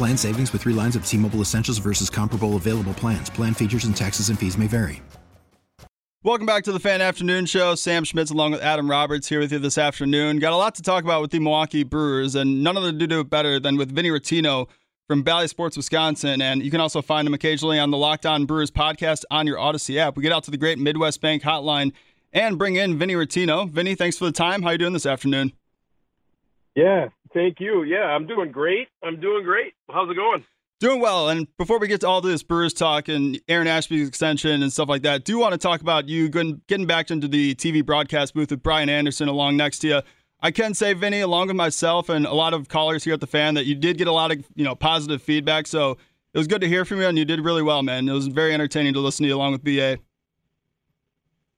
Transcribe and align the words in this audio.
Plan 0.00 0.16
savings 0.16 0.50
with 0.54 0.62
three 0.62 0.72
lines 0.72 0.96
of 0.96 1.04
T 1.04 1.18
Mobile 1.18 1.42
Essentials 1.42 1.76
versus 1.76 2.08
comparable 2.08 2.56
available 2.56 2.94
plans. 2.94 3.28
Plan 3.28 3.52
features 3.52 3.84
and 3.84 3.94
taxes 3.94 4.30
and 4.30 4.38
fees 4.38 4.56
may 4.56 4.66
vary. 4.66 5.02
Welcome 6.22 6.46
back 6.46 6.64
to 6.64 6.72
the 6.72 6.80
Fan 6.80 7.02
Afternoon 7.02 7.44
Show. 7.44 7.74
Sam 7.74 8.04
Schmitz 8.04 8.30
along 8.30 8.52
with 8.52 8.62
Adam 8.62 8.88
Roberts 8.90 9.28
here 9.28 9.40
with 9.40 9.52
you 9.52 9.58
this 9.58 9.76
afternoon. 9.76 10.38
Got 10.38 10.54
a 10.54 10.56
lot 10.56 10.74
to 10.76 10.82
talk 10.82 11.04
about 11.04 11.20
with 11.20 11.32
the 11.32 11.38
Milwaukee 11.38 11.82
Brewers, 11.82 12.34
and 12.34 12.64
none 12.64 12.78
of 12.78 12.82
them 12.82 12.96
do 12.96 13.20
it 13.20 13.28
better 13.28 13.60
than 13.60 13.76
with 13.76 13.94
Vinny 13.94 14.08
Rottino 14.08 14.68
from 15.06 15.22
Bally 15.22 15.48
Sports 15.48 15.76
Wisconsin. 15.76 16.40
And 16.40 16.62
you 16.62 16.70
can 16.70 16.80
also 16.80 17.02
find 17.02 17.28
him 17.28 17.34
occasionally 17.34 17.78
on 17.78 17.90
the 17.90 17.98
Locked 17.98 18.24
On 18.24 18.46
Brewers 18.46 18.70
podcast 18.70 19.24
on 19.30 19.46
your 19.46 19.58
Audacy 19.58 19.98
app. 19.98 20.16
We 20.16 20.22
get 20.22 20.32
out 20.32 20.44
to 20.44 20.50
the 20.50 20.56
great 20.56 20.78
Midwest 20.78 21.20
Bank 21.20 21.42
hotline 21.42 21.92
and 22.32 22.56
bring 22.56 22.76
in 22.76 22.98
Vinny 22.98 23.12
Rottino. 23.12 23.68
Vinny, 23.68 23.94
thanks 23.94 24.16
for 24.16 24.24
the 24.24 24.32
time. 24.32 24.62
How 24.62 24.70
you 24.70 24.78
doing 24.78 24.94
this 24.94 25.04
afternoon? 25.04 25.52
Yeah, 26.74 27.08
thank 27.32 27.60
you. 27.60 27.82
Yeah, 27.82 28.04
I'm 28.04 28.26
doing 28.26 28.52
great. 28.52 28.88
I'm 29.02 29.20
doing 29.20 29.44
great. 29.44 29.74
How's 29.90 30.10
it 30.10 30.14
going? 30.14 30.44
Doing 30.80 31.00
well. 31.00 31.28
And 31.28 31.46
before 31.58 31.78
we 31.78 31.88
get 31.88 32.00
to 32.00 32.08
all 32.08 32.22
this 32.22 32.42
Brewers 32.42 32.72
talk 32.72 33.08
and 33.08 33.38
Aaron 33.48 33.66
Ashby's 33.66 34.08
extension 34.08 34.62
and 34.62 34.72
stuff 34.72 34.88
like 34.88 35.02
that, 35.02 35.24
do 35.24 35.38
want 35.38 35.52
to 35.52 35.58
talk 35.58 35.82
about 35.82 36.08
you 36.08 36.28
getting 36.30 36.86
back 36.86 37.10
into 37.10 37.28
the 37.28 37.54
TV 37.54 37.84
broadcast 37.84 38.32
booth 38.32 38.50
with 38.50 38.62
Brian 38.62 38.88
Anderson 38.88 39.28
along 39.28 39.58
next 39.58 39.80
to 39.80 39.88
you. 39.88 40.00
I 40.42 40.50
can 40.50 40.72
say, 40.72 40.94
Vinny, 40.94 41.20
along 41.20 41.48
with 41.48 41.56
myself 41.56 42.08
and 42.08 42.24
a 42.24 42.32
lot 42.32 42.54
of 42.54 42.68
callers 42.68 43.04
here 43.04 43.12
at 43.12 43.20
the 43.20 43.26
fan, 43.26 43.54
that 43.54 43.66
you 43.66 43.74
did 43.74 43.98
get 43.98 44.08
a 44.08 44.12
lot 44.12 44.32
of 44.32 44.42
you 44.54 44.64
know 44.64 44.74
positive 44.74 45.22
feedback. 45.22 45.66
So 45.66 45.98
it 46.32 46.38
was 46.38 46.46
good 46.46 46.62
to 46.62 46.68
hear 46.68 46.84
from 46.84 47.00
you, 47.00 47.06
and 47.06 47.18
you 47.18 47.26
did 47.26 47.40
really 47.40 47.62
well, 47.62 47.82
man. 47.82 48.08
It 48.08 48.12
was 48.12 48.28
very 48.28 48.54
entertaining 48.54 48.94
to 48.94 49.00
listen 49.00 49.24
to 49.24 49.28
you 49.28 49.36
along 49.36 49.52
with 49.52 49.62
BA. 49.62 49.98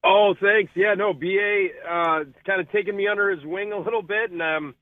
Oh, 0.05 0.35
thanks. 0.41 0.73
Yeah, 0.75 0.95
no, 0.95 1.13
BA 1.13 1.69
uh, 1.89 2.25
kind 2.45 2.61
of 2.61 2.71
taking 2.73 2.97
me 2.97 3.07
under 3.07 3.31
his 3.31 3.45
wing 3.45 3.73
a 3.73 3.79
little 3.79 4.03
bit, 4.03 4.33
and 4.33 4.43
um, 4.43 4.75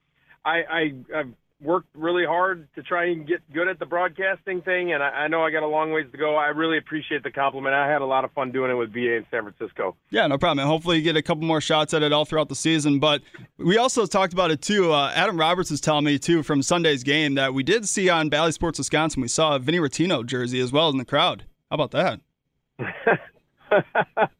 I, 0.44 0.62
I 0.70 0.92
I've 1.16 1.32
worked 1.60 1.88
really 1.94 2.24
hard 2.24 2.66
to 2.74 2.82
try 2.82 3.06
and 3.06 3.26
get 3.26 3.40
good 3.52 3.68
at 3.68 3.78
the 3.78 3.86
broadcasting 3.86 4.62
thing, 4.62 4.92
and 4.92 5.02
I, 5.02 5.08
I 5.08 5.28
know 5.28 5.42
I 5.42 5.50
got 5.50 5.62
a 5.62 5.66
long 5.66 5.92
ways 5.92 6.06
to 6.12 6.18
go. 6.18 6.36
I 6.36 6.46
really 6.46 6.78
appreciate 6.78 7.22
the 7.22 7.30
compliment. 7.30 7.74
I 7.74 7.90
had 7.90 8.00
a 8.00 8.06
lot 8.06 8.24
of 8.24 8.32
fun 8.32 8.50
doing 8.50 8.70
it 8.70 8.74
with 8.74 8.92
BA 8.92 9.16
in 9.16 9.26
San 9.30 9.42
Francisco. 9.42 9.96
Yeah, 10.10 10.26
no 10.26 10.38
problem. 10.38 10.60
And 10.60 10.68
hopefully, 10.68 10.96
you 10.96 11.02
get 11.02 11.16
a 11.16 11.22
couple 11.22 11.44
more 11.44 11.60
shots 11.60 11.92
at 11.94 12.02
it 12.02 12.12
all 12.12 12.24
throughout 12.24 12.48
the 12.48 12.54
season. 12.54 12.98
But 12.98 13.22
we 13.58 13.76
also 13.78 14.06
talked 14.06 14.32
about 14.32 14.50
it 14.50 14.62
too. 14.62 14.92
Uh, 14.92 15.12
Adam 15.14 15.38
Roberts 15.38 15.70
is 15.70 15.80
telling 15.80 16.04
me 16.04 16.18
too 16.18 16.42
from 16.42 16.62
Sunday's 16.62 17.02
game 17.02 17.34
that 17.34 17.54
we 17.54 17.62
did 17.62 17.86
see 17.88 18.08
on 18.08 18.28
Bally 18.28 18.52
Sports 18.52 18.78
Wisconsin. 18.78 19.22
We 19.22 19.28
saw 19.28 19.56
a 19.56 19.58
Vinny 19.58 19.78
Rottino 19.78 20.24
jersey 20.24 20.60
as 20.60 20.72
well 20.72 20.88
in 20.88 20.96
the 20.96 21.04
crowd. 21.04 21.44
How 21.70 21.74
about 21.74 21.90
that? 21.92 22.20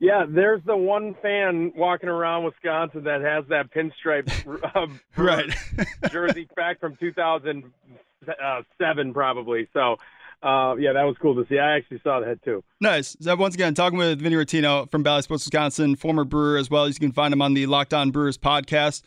Yeah, 0.00 0.24
there's 0.28 0.62
the 0.64 0.76
one 0.76 1.14
fan 1.22 1.72
walking 1.76 2.08
around 2.08 2.42
Wisconsin 2.44 3.04
that 3.04 3.20
has 3.22 3.44
that 3.48 3.72
pinstripe 3.72 4.28
uh, 4.74 4.88
right 5.22 5.48
jersey 6.10 6.48
back 6.56 6.80
from 6.80 6.96
2007, 6.96 9.14
probably. 9.14 9.68
So, 9.72 9.96
uh, 10.42 10.74
yeah, 10.76 10.92
that 10.92 11.04
was 11.04 11.16
cool 11.20 11.36
to 11.36 11.46
see. 11.48 11.58
I 11.58 11.76
actually 11.76 12.00
saw 12.02 12.20
that 12.20 12.42
too. 12.42 12.62
Nice. 12.80 13.16
So 13.20 13.34
once 13.36 13.54
again, 13.54 13.74
talking 13.74 13.98
with 13.98 14.20
Vinny 14.20 14.36
Rottino 14.36 14.90
from 14.90 15.02
Bally 15.02 15.22
Sports 15.22 15.46
Wisconsin, 15.46 15.96
former 15.96 16.24
Brewer 16.24 16.58
as 16.58 16.68
well. 16.70 16.86
You 16.88 16.94
can 16.94 17.12
find 17.12 17.32
him 17.32 17.40
on 17.40 17.54
the 17.54 17.64
Locked 17.66 17.94
On 17.94 18.10
Brewers 18.10 18.36
podcast. 18.36 19.00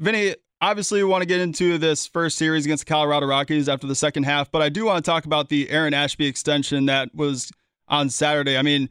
Vinny, 0.00 0.34
obviously, 0.60 1.00
we 1.02 1.08
want 1.08 1.22
to 1.22 1.26
get 1.26 1.40
into 1.40 1.78
this 1.78 2.06
first 2.06 2.38
series 2.38 2.64
against 2.64 2.86
the 2.86 2.92
Colorado 2.92 3.26
Rockies 3.26 3.68
after 3.68 3.86
the 3.86 3.94
second 3.94 4.24
half, 4.24 4.50
but 4.50 4.62
I 4.62 4.68
do 4.68 4.86
want 4.86 5.04
to 5.04 5.08
talk 5.08 5.26
about 5.26 5.48
the 5.48 5.70
Aaron 5.70 5.94
Ashby 5.94 6.26
extension 6.26 6.86
that 6.86 7.14
was 7.14 7.52
on 7.86 8.08
Saturday. 8.08 8.56
I 8.56 8.62
mean, 8.62 8.88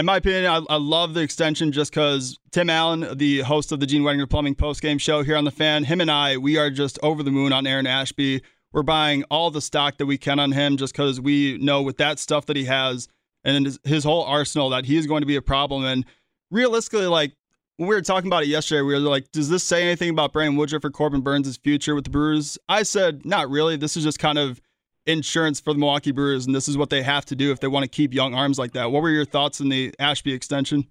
in 0.00 0.06
my 0.06 0.16
opinion, 0.16 0.46
I, 0.46 0.62
I 0.68 0.76
love 0.76 1.14
the 1.14 1.20
extension 1.20 1.72
just 1.72 1.92
because 1.92 2.38
Tim 2.50 2.70
Allen, 2.70 3.16
the 3.16 3.40
host 3.40 3.70
of 3.70 3.80
the 3.80 3.86
Gene 3.86 4.02
Wettinger 4.02 4.28
Plumbing 4.28 4.54
postgame 4.54 5.00
show 5.00 5.22
here 5.22 5.36
on 5.36 5.44
the 5.44 5.50
fan, 5.50 5.84
him 5.84 6.00
and 6.00 6.10
I, 6.10 6.38
we 6.38 6.56
are 6.56 6.70
just 6.70 6.98
over 7.02 7.22
the 7.22 7.30
moon 7.30 7.52
on 7.52 7.66
Aaron 7.66 7.86
Ashby. 7.86 8.42
We're 8.72 8.82
buying 8.82 9.24
all 9.30 9.50
the 9.50 9.60
stock 9.60 9.98
that 9.98 10.06
we 10.06 10.16
can 10.16 10.38
on 10.38 10.52
him 10.52 10.76
just 10.76 10.94
because 10.94 11.20
we 11.20 11.58
know 11.58 11.82
with 11.82 11.98
that 11.98 12.18
stuff 12.18 12.46
that 12.46 12.56
he 12.56 12.64
has 12.64 13.08
and 13.44 13.66
his, 13.66 13.78
his 13.84 14.04
whole 14.04 14.24
arsenal 14.24 14.70
that 14.70 14.86
he 14.86 14.96
is 14.96 15.06
going 15.06 15.20
to 15.20 15.26
be 15.26 15.36
a 15.36 15.42
problem. 15.42 15.84
And 15.84 16.06
realistically, 16.50 17.06
like 17.06 17.32
when 17.76 17.88
we 17.88 17.94
were 17.94 18.02
talking 18.02 18.28
about 18.28 18.44
it 18.44 18.48
yesterday, 18.48 18.82
we 18.82 18.94
were 18.94 19.00
like, 19.00 19.30
does 19.32 19.48
this 19.48 19.64
say 19.64 19.82
anything 19.82 20.10
about 20.10 20.32
Brandon 20.32 20.56
Woodruff 20.56 20.84
or 20.84 20.90
Corbin 20.90 21.20
Burnes' 21.20 21.56
future 21.56 21.94
with 21.94 22.04
the 22.04 22.10
Brewers? 22.10 22.58
I 22.68 22.84
said, 22.84 23.26
not 23.26 23.50
really. 23.50 23.76
This 23.76 23.96
is 23.96 24.04
just 24.04 24.18
kind 24.18 24.38
of 24.38 24.60
insurance 25.10 25.60
for 25.60 25.72
the 25.72 25.78
Milwaukee 25.78 26.12
Brewers, 26.12 26.46
and 26.46 26.54
this 26.54 26.68
is 26.68 26.76
what 26.76 26.90
they 26.90 27.02
have 27.02 27.24
to 27.26 27.36
do 27.36 27.52
if 27.52 27.60
they 27.60 27.68
want 27.68 27.84
to 27.84 27.88
keep 27.88 28.14
young 28.14 28.34
arms 28.34 28.58
like 28.58 28.72
that. 28.72 28.90
What 28.90 29.02
were 29.02 29.10
your 29.10 29.24
thoughts 29.24 29.60
on 29.60 29.68
the 29.68 29.94
Ashby 29.98 30.32
extension? 30.32 30.86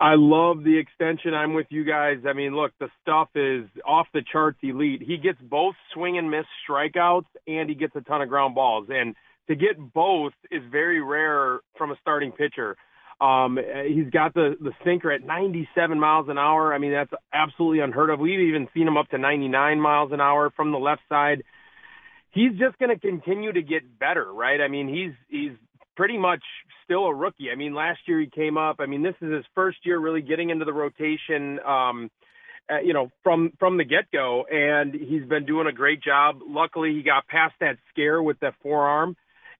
I 0.00 0.14
love 0.16 0.64
the 0.64 0.78
extension. 0.78 1.34
I'm 1.34 1.54
with 1.54 1.66
you 1.70 1.84
guys. 1.84 2.18
I 2.28 2.32
mean, 2.32 2.54
look, 2.54 2.72
the 2.80 2.88
stuff 3.00 3.28
is 3.34 3.64
off 3.86 4.06
the 4.12 4.22
charts 4.30 4.58
elite. 4.62 5.02
He 5.02 5.16
gets 5.16 5.38
both 5.40 5.76
swing 5.92 6.18
and 6.18 6.30
miss 6.30 6.44
strikeouts, 6.68 7.26
and 7.46 7.68
he 7.68 7.74
gets 7.74 7.94
a 7.96 8.00
ton 8.00 8.20
of 8.20 8.28
ground 8.28 8.54
balls. 8.54 8.88
And 8.90 9.14
to 9.48 9.54
get 9.54 9.76
both 9.92 10.32
is 10.50 10.62
very 10.70 11.00
rare 11.00 11.60
from 11.78 11.90
a 11.90 11.96
starting 12.00 12.32
pitcher. 12.32 12.76
Um, 13.20 13.58
he's 13.86 14.10
got 14.10 14.34
the 14.34 14.56
the 14.60 14.72
sinker 14.84 15.12
at 15.12 15.22
97 15.22 15.98
miles 15.98 16.28
an 16.28 16.36
hour. 16.36 16.74
I 16.74 16.78
mean, 16.78 16.92
that's 16.92 17.12
absolutely 17.32 17.78
unheard 17.78 18.10
of. 18.10 18.18
We've 18.18 18.40
even 18.40 18.68
seen 18.74 18.88
him 18.88 18.96
up 18.96 19.08
to 19.10 19.18
99 19.18 19.80
miles 19.80 20.12
an 20.12 20.20
hour 20.20 20.50
from 20.56 20.72
the 20.72 20.78
left 20.78 21.02
side 21.08 21.44
he's 22.34 22.52
just 22.58 22.78
going 22.78 22.90
to 22.90 22.98
continue 22.98 23.52
to 23.52 23.62
get 23.62 23.98
better, 23.98 24.30
right? 24.32 24.60
I 24.60 24.68
mean, 24.68 24.88
he's 24.88 25.12
he's 25.28 25.56
pretty 25.96 26.18
much 26.18 26.42
still 26.84 27.06
a 27.06 27.14
rookie. 27.14 27.50
I 27.50 27.54
mean, 27.54 27.74
last 27.74 28.00
year 28.06 28.20
he 28.20 28.26
came 28.26 28.58
up. 28.58 28.76
I 28.80 28.86
mean, 28.86 29.02
this 29.02 29.14
is 29.22 29.32
his 29.32 29.44
first 29.54 29.78
year 29.84 29.98
really 29.98 30.22
getting 30.22 30.50
into 30.50 30.64
the 30.64 30.72
rotation. 30.72 31.60
Um, 31.60 32.10
uh, 32.70 32.80
you 32.80 32.94
know, 32.94 33.10
from 33.22 33.52
from 33.58 33.76
the 33.76 33.84
get 33.84 34.10
go, 34.12 34.44
and 34.50 34.94
he's 34.94 35.24
been 35.26 35.44
doing 35.44 35.66
a 35.66 35.72
great 35.72 36.02
job. 36.02 36.40
Luckily, 36.46 36.94
he 36.94 37.02
got 37.02 37.26
past 37.28 37.54
that 37.60 37.76
scare 37.90 38.22
with 38.22 38.40
that 38.40 38.54
forearm. 38.62 39.16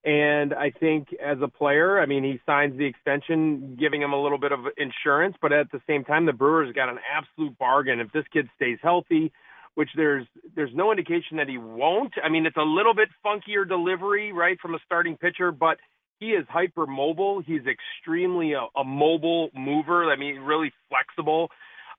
And 0.07 0.53
I 0.53 0.71
think 0.71 1.09
as 1.15 1.39
a 1.43 1.49
player, 1.49 1.99
I 1.99 2.05
mean, 2.05 2.25
he 2.25 2.39
signs 2.45 2.77
the 2.77 2.85
extension, 2.85 3.77
giving 3.81 4.03
him 4.03 4.13
a 4.13 4.23
little 4.23 4.37
bit 4.37 4.53
of 4.53 4.61
insurance, 4.77 5.35
but 5.41 5.51
at 5.51 5.73
the 5.73 5.81
same 5.87 6.05
time, 6.05 6.27
the 6.27 6.35
Brewers 6.35 6.75
got 6.75 6.91
an 6.91 6.99
absolute 7.11 7.59
bargain. 7.59 8.01
If 8.01 8.13
this 8.13 8.25
kid 8.31 8.51
stays 8.57 8.79
healthy, 8.83 9.33
which 9.75 9.91
there's 9.97 10.27
there's 10.55 10.75
no 10.75 10.91
indication 10.91 11.39
that 11.39 11.49
he 11.49 11.59
won't. 11.59 12.13
I 12.23 12.29
mean, 12.29 12.47
it's 12.47 12.57
a 12.57 12.63
little 12.63 12.95
bit 12.95 13.09
funkier 13.25 13.69
delivery, 13.69 14.33
right, 14.33 14.59
from 14.61 14.75
a 14.75 14.79
starting 14.85 15.17
pitcher, 15.17 15.51
but 15.51 15.79
he 16.21 16.27
is 16.27 16.47
hyper 16.49 16.87
mobile. 16.87 17.43
He's 17.45 17.63
extremely 17.67 18.53
a, 18.53 18.67
a 18.77 18.85
mobile 18.85 19.51
mover. 19.55 20.11
I 20.11 20.17
mean, 20.17 20.39
really 20.41 20.73
flexible. 20.89 21.49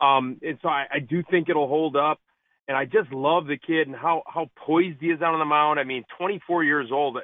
Um, 0.02 0.40
and 0.42 0.58
so 0.62 0.70
I, 0.70 0.86
I 0.94 1.00
do 1.00 1.24
think 1.30 1.50
it'll 1.50 1.68
hold 1.68 1.96
up. 1.96 2.20
And 2.68 2.76
I 2.76 2.86
just 2.86 3.12
love 3.12 3.46
the 3.46 3.58
kid 3.58 3.88
and 3.88 3.96
how 3.96 4.24
how 4.26 4.50
poised 4.58 4.98
he 5.00 5.08
is 5.08 5.22
out 5.22 5.34
on 5.34 5.40
the 5.40 5.46
mound. 5.46 5.80
I 5.80 5.84
mean, 5.84 6.04
24 6.18 6.64
years 6.64 6.90
old. 6.92 7.20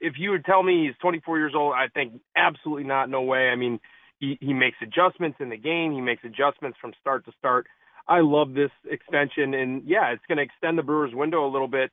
If 0.00 0.14
you 0.16 0.30
would 0.30 0.44
tell 0.44 0.62
me 0.62 0.86
he's 0.86 0.96
24 1.00 1.38
years 1.38 1.52
old, 1.56 1.74
I 1.74 1.88
think 1.88 2.20
absolutely 2.36 2.84
not. 2.84 3.10
No 3.10 3.22
way. 3.22 3.48
I 3.48 3.56
mean, 3.56 3.80
he 4.20 4.38
he 4.40 4.54
makes 4.54 4.76
adjustments 4.80 5.38
in 5.40 5.48
the 5.48 5.56
game. 5.56 5.92
He 5.92 6.00
makes 6.00 6.22
adjustments 6.24 6.78
from 6.80 6.92
start 7.00 7.24
to 7.24 7.32
start. 7.36 7.66
I 8.08 8.20
love 8.20 8.54
this 8.54 8.70
extension, 8.88 9.54
and 9.54 9.82
yeah, 9.86 10.12
it's 10.12 10.22
going 10.28 10.38
to 10.38 10.44
extend 10.44 10.78
the 10.78 10.82
Brewers' 10.82 11.14
window 11.14 11.46
a 11.46 11.50
little 11.50 11.68
bit 11.68 11.90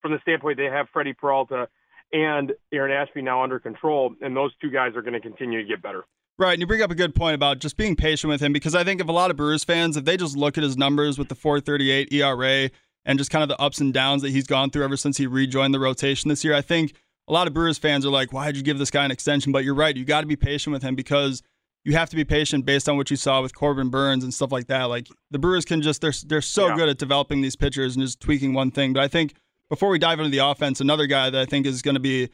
from 0.00 0.12
the 0.12 0.18
standpoint 0.22 0.58
they 0.58 0.66
have 0.66 0.86
Freddie 0.92 1.12
Peralta 1.12 1.68
and 2.12 2.52
Aaron 2.72 2.92
Ashby 2.92 3.22
now 3.22 3.42
under 3.42 3.58
control, 3.58 4.14
and 4.20 4.36
those 4.36 4.52
two 4.60 4.70
guys 4.70 4.94
are 4.94 5.02
going 5.02 5.14
to 5.14 5.20
continue 5.20 5.60
to 5.60 5.68
get 5.68 5.82
better. 5.82 6.04
Right, 6.38 6.52
and 6.52 6.60
you 6.60 6.66
bring 6.66 6.82
up 6.82 6.90
a 6.90 6.94
good 6.94 7.14
point 7.14 7.34
about 7.34 7.60
just 7.60 7.76
being 7.76 7.96
patient 7.96 8.30
with 8.30 8.42
him 8.42 8.52
because 8.52 8.74
I 8.74 8.84
think 8.84 9.00
if 9.00 9.08
a 9.08 9.12
lot 9.12 9.30
of 9.30 9.36
Brewers 9.38 9.64
fans, 9.64 9.96
if 9.96 10.04
they 10.04 10.16
just 10.16 10.36
look 10.36 10.58
at 10.58 10.64
his 10.64 10.76
numbers 10.76 11.18
with 11.18 11.28
the 11.28 11.34
4.38 11.34 12.12
ERA 12.12 12.70
and 13.06 13.18
just 13.18 13.30
kind 13.30 13.42
of 13.42 13.48
the 13.48 13.60
ups 13.60 13.80
and 13.80 13.94
downs 13.94 14.20
that 14.20 14.30
he's 14.30 14.46
gone 14.46 14.68
through 14.70 14.84
ever 14.84 14.98
since 14.98 15.16
he 15.16 15.26
rejoined 15.26 15.72
the 15.72 15.80
rotation 15.80 16.28
this 16.28 16.44
year. 16.44 16.54
I 16.54 16.60
think 16.60 16.92
a 17.26 17.32
lot 17.32 17.46
of 17.46 17.54
Brewers 17.54 17.78
fans 17.78 18.04
are 18.04 18.10
like, 18.10 18.32
why 18.32 18.46
did 18.46 18.58
you 18.58 18.62
give 18.62 18.78
this 18.78 18.90
guy 18.90 19.04
an 19.04 19.10
extension? 19.10 19.50
But 19.50 19.64
you're 19.64 19.74
right. 19.74 19.96
You 19.96 20.04
got 20.04 20.20
to 20.20 20.26
be 20.26 20.36
patient 20.36 20.74
with 20.74 20.82
him 20.82 20.94
because 20.94 21.42
you 21.86 21.92
have 21.92 22.10
to 22.10 22.16
be 22.16 22.24
patient 22.24 22.66
based 22.66 22.88
on 22.88 22.96
what 22.96 23.12
you 23.12 23.16
saw 23.16 23.40
with 23.40 23.54
Corbin 23.54 23.90
Burnes 23.90 24.24
and 24.24 24.34
stuff 24.34 24.50
like 24.50 24.66
that. 24.66 24.84
Like 24.84 25.06
the 25.30 25.38
Brewers 25.38 25.64
can 25.64 25.82
just, 25.82 26.00
they're, 26.00 26.12
they're 26.26 26.40
so 26.40 26.66
yeah. 26.66 26.74
good 26.74 26.88
at 26.88 26.98
developing 26.98 27.42
these 27.42 27.54
pitchers 27.54 27.94
and 27.94 28.04
just 28.04 28.18
tweaking 28.18 28.54
one 28.54 28.72
thing. 28.72 28.92
But 28.92 29.04
I 29.04 29.08
think 29.08 29.34
before 29.68 29.88
we 29.90 30.00
dive 30.00 30.18
into 30.18 30.30
the 30.30 30.44
offense, 30.44 30.80
another 30.80 31.06
guy 31.06 31.30
that 31.30 31.40
I 31.40 31.44
think 31.44 31.64
is 31.64 31.82
going 31.82 31.94
to 31.94 32.00
be, 32.00 32.28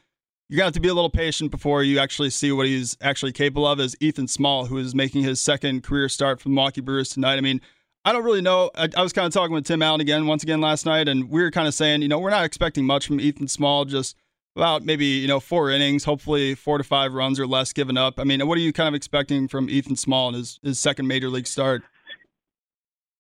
you're 0.49 0.57
going 0.57 0.61
to 0.61 0.65
have 0.65 0.73
to 0.73 0.81
be 0.81 0.89
a 0.89 0.95
little 0.95 1.11
patient 1.11 1.51
before 1.51 1.83
you 1.83 1.99
actually 1.99 2.31
see 2.31 2.51
what 2.51 2.67
he's 2.67 2.97
actually 3.03 3.33
capable 3.33 3.67
of 3.67 3.79
is 3.79 3.95
Ethan 4.01 4.27
Small, 4.27 4.65
who 4.65 4.79
is 4.79 4.95
making 4.95 5.23
his 5.23 5.39
second 5.39 5.83
career 5.83 6.09
start 6.09 6.41
for 6.41 6.45
the 6.45 6.55
Milwaukee 6.55 6.81
Brewers 6.81 7.11
tonight. 7.11 7.37
I 7.37 7.43
mean, 7.43 7.61
I 8.07 8.13
don't 8.13 8.25
really 8.25 8.41
know. 8.41 8.71
I, 8.75 8.89
I 8.97 9.03
was 9.03 9.13
kind 9.13 9.27
of 9.27 9.35
talking 9.35 9.53
with 9.53 9.67
Tim 9.67 9.83
Allen 9.83 10.01
again, 10.01 10.27
once 10.27 10.43
again 10.43 10.63
last 10.63 10.87
night, 10.87 11.09
and 11.09 11.29
we 11.29 11.43
were 11.43 11.51
kind 11.51 11.69
of 11.69 11.75
saying, 11.75 12.01
you 12.01 12.09
know, 12.09 12.19
we're 12.19 12.31
not 12.31 12.47
expecting 12.47 12.87
much 12.87 13.07
from 13.07 13.21
Ethan 13.21 13.49
Small, 13.49 13.85
just 13.85 14.17
about 14.57 14.85
maybe, 14.85 15.07
you 15.07 15.29
know, 15.29 15.41
four 15.41 15.71
innings, 15.71 16.05
hopefully 16.05 16.55
four 16.55 16.79
to 16.79 16.85
five 16.85 17.15
runs 17.15 17.41
or 17.41 17.47
less 17.47 17.73
given 17.73 17.97
up. 17.97 18.19
I 18.19 18.25
mean, 18.25 18.47
what 18.47 18.59
are 18.59 18.61
you 18.61 18.73
kind 18.73 18.89
of 18.89 18.95
expecting 18.95 19.49
from 19.49 19.71
Ethan 19.71 19.97
Small 19.97 20.29
in 20.29 20.35
his, 20.35 20.61
his 20.63 20.79
second 20.79 21.07
major 21.07 21.29
league 21.29 21.47
start? 21.47 21.83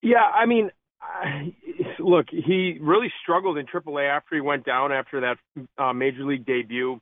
Yeah, 0.02 0.22
I 0.22 0.46
mean, 0.46 0.70
look, 1.98 2.26
he 2.30 2.78
really 2.80 3.12
struggled 3.22 3.56
in 3.58 3.66
AAA 3.66 4.08
after 4.08 4.34
he 4.34 4.40
went 4.40 4.64
down 4.64 4.92
after 4.92 5.20
that 5.20 5.36
uh, 5.78 5.92
major 5.92 6.24
league 6.24 6.44
debut. 6.44 7.00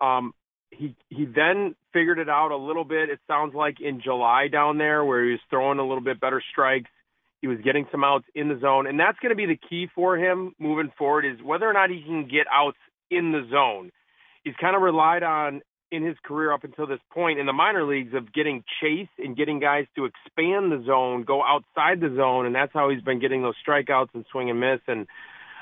Um, 0.00 0.34
he 0.70 0.94
he 1.08 1.24
then 1.24 1.74
figured 1.92 2.18
it 2.18 2.28
out 2.28 2.52
a 2.52 2.56
little 2.56 2.84
bit. 2.84 3.10
It 3.10 3.18
sounds 3.26 3.54
like 3.54 3.80
in 3.80 4.00
July 4.00 4.48
down 4.48 4.78
there, 4.78 5.04
where 5.04 5.24
he 5.24 5.32
was 5.32 5.40
throwing 5.50 5.78
a 5.78 5.86
little 5.86 6.02
bit 6.02 6.20
better 6.20 6.42
strikes. 6.52 6.90
He 7.40 7.48
was 7.48 7.58
getting 7.64 7.86
some 7.90 8.04
outs 8.04 8.26
in 8.34 8.48
the 8.48 8.58
zone, 8.60 8.86
and 8.86 8.98
that's 9.00 9.18
going 9.18 9.30
to 9.30 9.36
be 9.36 9.46
the 9.46 9.58
key 9.68 9.88
for 9.94 10.16
him 10.16 10.54
moving 10.58 10.92
forward. 10.96 11.24
Is 11.24 11.42
whether 11.42 11.68
or 11.68 11.72
not 11.72 11.90
he 11.90 12.02
can 12.02 12.28
get 12.28 12.46
outs 12.52 12.78
in 13.10 13.32
the 13.32 13.46
zone. 13.50 13.90
He's 14.44 14.54
kind 14.60 14.74
of 14.76 14.82
relied 14.82 15.22
on 15.22 15.62
in 15.92 16.04
his 16.04 16.16
career 16.24 16.52
up 16.52 16.64
until 16.64 16.86
this 16.86 17.00
point 17.12 17.38
in 17.38 17.46
the 17.46 17.52
minor 17.52 17.84
leagues 17.84 18.14
of 18.14 18.32
getting 18.32 18.62
chase 18.80 19.08
and 19.18 19.36
getting 19.36 19.58
guys 19.58 19.86
to 19.96 20.04
expand 20.04 20.70
the 20.70 20.82
zone, 20.86 21.24
go 21.24 21.42
outside 21.42 22.00
the 22.00 22.14
zone, 22.16 22.46
and 22.46 22.54
that's 22.54 22.72
how 22.72 22.90
he's 22.90 23.02
been 23.02 23.20
getting 23.20 23.42
those 23.42 23.56
strikeouts 23.66 24.14
and 24.14 24.24
swing 24.30 24.50
and 24.50 24.60
miss 24.60 24.80
and 24.86 25.06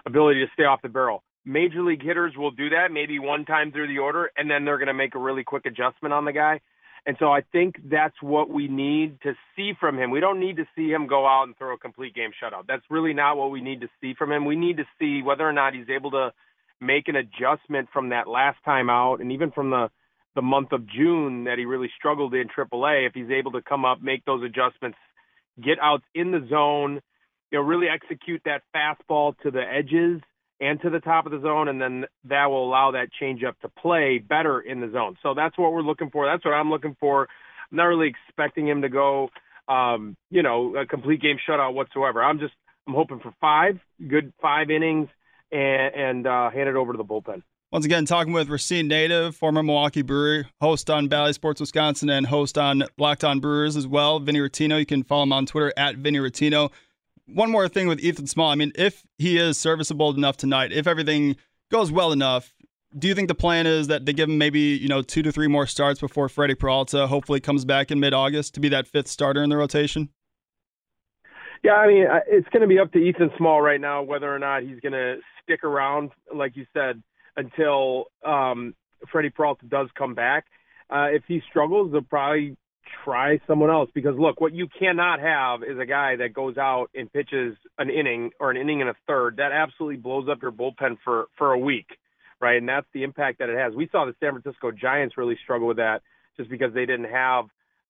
ability 0.04 0.40
to 0.44 0.50
stay 0.52 0.64
off 0.64 0.82
the 0.82 0.88
barrel. 0.88 1.22
Major 1.44 1.82
league 1.82 2.02
hitters 2.02 2.34
will 2.36 2.50
do 2.50 2.70
that 2.70 2.92
maybe 2.92 3.18
one 3.18 3.46
time 3.46 3.72
through 3.72 3.88
the 3.88 3.98
order, 3.98 4.30
and 4.36 4.50
then 4.50 4.64
they're 4.64 4.76
going 4.76 4.88
to 4.88 4.94
make 4.94 5.14
a 5.14 5.18
really 5.18 5.44
quick 5.44 5.64
adjustment 5.64 6.12
on 6.12 6.26
the 6.26 6.32
guy. 6.32 6.60
And 7.06 7.16
so 7.18 7.32
I 7.32 7.40
think 7.40 7.76
that's 7.90 8.20
what 8.20 8.50
we 8.50 8.68
need 8.68 9.22
to 9.22 9.32
see 9.56 9.72
from 9.80 9.98
him. 9.98 10.10
We 10.10 10.20
don't 10.20 10.40
need 10.40 10.56
to 10.56 10.66
see 10.76 10.90
him 10.90 11.06
go 11.06 11.26
out 11.26 11.44
and 11.44 11.56
throw 11.56 11.72
a 11.72 11.78
complete 11.78 12.14
game 12.14 12.32
shutout. 12.42 12.66
That's 12.68 12.82
really 12.90 13.14
not 13.14 13.38
what 13.38 13.50
we 13.50 13.62
need 13.62 13.80
to 13.80 13.88
see 13.98 14.12
from 14.12 14.30
him. 14.30 14.44
We 14.44 14.56
need 14.56 14.76
to 14.76 14.84
see 14.98 15.22
whether 15.22 15.48
or 15.48 15.54
not 15.54 15.72
he's 15.72 15.88
able 15.88 16.10
to 16.10 16.32
make 16.80 17.08
an 17.08 17.16
adjustment 17.16 17.88
from 17.92 18.10
that 18.10 18.28
last 18.28 18.58
time 18.64 18.90
out 18.90 19.20
and 19.20 19.32
even 19.32 19.50
from 19.50 19.70
the 19.70 19.88
the 20.34 20.42
month 20.42 20.70
of 20.70 20.86
June 20.86 21.44
that 21.44 21.58
he 21.58 21.64
really 21.64 21.90
struggled 21.98 22.32
in 22.32 22.46
AAA. 22.46 23.08
If 23.08 23.14
he's 23.14 23.30
able 23.30 23.52
to 23.52 23.62
come 23.62 23.84
up, 23.84 24.00
make 24.00 24.24
those 24.24 24.44
adjustments, 24.44 24.96
get 25.60 25.78
outs 25.82 26.04
in 26.14 26.30
the 26.30 26.46
zone, 26.48 27.00
you 27.50 27.58
know, 27.58 27.64
really 27.64 27.88
execute 27.88 28.42
that 28.44 28.62
fastball 28.72 29.36
to 29.38 29.50
the 29.50 29.62
edges 29.62 30.20
and 30.60 30.80
to 30.82 30.90
the 30.90 31.00
top 31.00 31.26
of 31.26 31.32
the 31.32 31.40
zone, 31.40 31.66
and 31.66 31.80
then 31.80 32.04
that 32.24 32.46
will 32.46 32.68
allow 32.68 32.92
that 32.92 33.08
changeup 33.20 33.58
to 33.62 33.68
play 33.68 34.18
better 34.18 34.60
in 34.60 34.80
the 34.80 34.90
zone. 34.90 35.16
So 35.22 35.34
that's 35.34 35.56
what 35.58 35.72
we're 35.72 35.82
looking 35.82 36.10
for. 36.10 36.26
That's 36.26 36.44
what 36.44 36.52
I'm 36.52 36.70
looking 36.70 36.96
for. 37.00 37.28
I'm 37.70 37.76
not 37.76 37.84
really 37.84 38.08
expecting 38.08 38.68
him 38.68 38.82
to 38.82 38.88
go, 38.88 39.30
um, 39.68 40.16
you 40.30 40.42
know, 40.42 40.76
a 40.76 40.86
complete 40.86 41.20
game 41.20 41.38
shutout 41.48 41.74
whatsoever. 41.74 42.22
I'm 42.22 42.38
just 42.38 42.54
I'm 42.86 42.94
hoping 42.94 43.20
for 43.20 43.34
five 43.40 43.78
good 44.08 44.32
five 44.40 44.70
innings 44.70 45.08
and, 45.52 45.94
and 45.94 46.26
uh, 46.26 46.50
hand 46.50 46.68
it 46.68 46.76
over 46.76 46.92
to 46.92 46.96
the 46.96 47.04
bullpen. 47.04 47.42
Once 47.70 47.84
again, 47.84 48.06
talking 48.06 48.32
with 48.32 48.48
Racine 48.48 48.88
native, 48.88 49.36
former 49.36 49.62
Milwaukee 49.62 50.00
Brewer, 50.00 50.46
host 50.58 50.88
on 50.88 51.08
Bally 51.08 51.34
Sports 51.34 51.60
Wisconsin, 51.60 52.08
and 52.08 52.26
host 52.26 52.56
on 52.56 52.84
Locked 52.96 53.24
On 53.24 53.40
Brewers 53.40 53.76
as 53.76 53.86
well. 53.86 54.18
Vinny 54.20 54.38
Rottino. 54.38 54.78
You 54.78 54.86
can 54.86 55.02
follow 55.02 55.24
him 55.24 55.34
on 55.34 55.44
Twitter 55.44 55.72
at 55.76 55.96
Vinny 55.96 56.18
Rottino. 56.18 56.70
One 57.26 57.50
more 57.50 57.68
thing 57.68 57.86
with 57.86 58.00
Ethan 58.00 58.26
Small. 58.26 58.50
I 58.50 58.54
mean, 58.54 58.72
if 58.74 59.04
he 59.18 59.36
is 59.36 59.58
serviceable 59.58 60.14
enough 60.14 60.38
tonight, 60.38 60.72
if 60.72 60.86
everything 60.86 61.36
goes 61.70 61.92
well 61.92 62.10
enough, 62.10 62.54
do 62.98 63.06
you 63.06 63.14
think 63.14 63.28
the 63.28 63.34
plan 63.34 63.66
is 63.66 63.88
that 63.88 64.06
they 64.06 64.14
give 64.14 64.30
him 64.30 64.38
maybe 64.38 64.60
you 64.60 64.88
know 64.88 65.02
two 65.02 65.22
to 65.22 65.30
three 65.30 65.46
more 65.46 65.66
starts 65.66 66.00
before 66.00 66.30
Freddie 66.30 66.54
Peralta 66.54 67.06
hopefully 67.06 67.38
comes 67.38 67.66
back 67.66 67.90
in 67.90 68.00
mid-August 68.00 68.54
to 68.54 68.60
be 68.60 68.70
that 68.70 68.86
fifth 68.86 69.08
starter 69.08 69.42
in 69.42 69.50
the 69.50 69.58
rotation? 69.58 70.08
Yeah, 71.62 71.72
I 71.72 71.88
mean, 71.88 72.06
it's 72.28 72.48
going 72.48 72.62
to 72.62 72.68
be 72.68 72.78
up 72.78 72.92
to 72.92 72.98
Ethan 72.98 73.30
Small 73.36 73.60
right 73.60 73.80
now 73.80 74.02
whether 74.02 74.32
or 74.32 74.38
not 74.38 74.62
he's 74.62 74.80
going 74.80 74.92
to 74.92 75.16
stick 75.42 75.64
around, 75.64 76.10
like 76.34 76.56
you 76.56 76.66
said, 76.72 77.02
until 77.36 78.06
um, 78.24 78.74
Freddie 79.10 79.30
Peralta 79.30 79.66
does 79.66 79.88
come 79.96 80.14
back. 80.14 80.44
Uh, 80.90 81.08
if 81.10 81.22
he 81.26 81.42
struggles, 81.50 81.92
they'll 81.92 82.02
probably 82.02 82.56
try 83.04 83.38
someone 83.46 83.70
else 83.70 83.90
because 83.94 84.14
look, 84.18 84.40
what 84.40 84.54
you 84.54 84.66
cannot 84.78 85.20
have 85.20 85.62
is 85.62 85.78
a 85.78 85.86
guy 85.86 86.16
that 86.16 86.32
goes 86.32 86.56
out 86.56 86.88
and 86.94 87.12
pitches 87.12 87.56
an 87.78 87.90
inning 87.90 88.30
or 88.40 88.50
an 88.50 88.56
inning 88.56 88.80
and 88.80 88.90
a 88.90 88.94
third. 89.06 89.36
That 89.36 89.52
absolutely 89.52 89.96
blows 89.96 90.28
up 90.30 90.42
your 90.42 90.52
bullpen 90.52 90.96
for 91.04 91.26
for 91.36 91.52
a 91.52 91.58
week, 91.58 91.86
right? 92.40 92.56
And 92.56 92.68
that's 92.68 92.86
the 92.94 93.02
impact 93.02 93.40
that 93.40 93.50
it 93.50 93.58
has. 93.58 93.74
We 93.74 93.88
saw 93.90 94.06
the 94.06 94.14
San 94.20 94.40
Francisco 94.40 94.70
Giants 94.70 95.16
really 95.18 95.38
struggle 95.42 95.68
with 95.68 95.76
that 95.78 96.02
just 96.36 96.48
because 96.48 96.72
they 96.72 96.86
didn't 96.86 97.10
have 97.10 97.46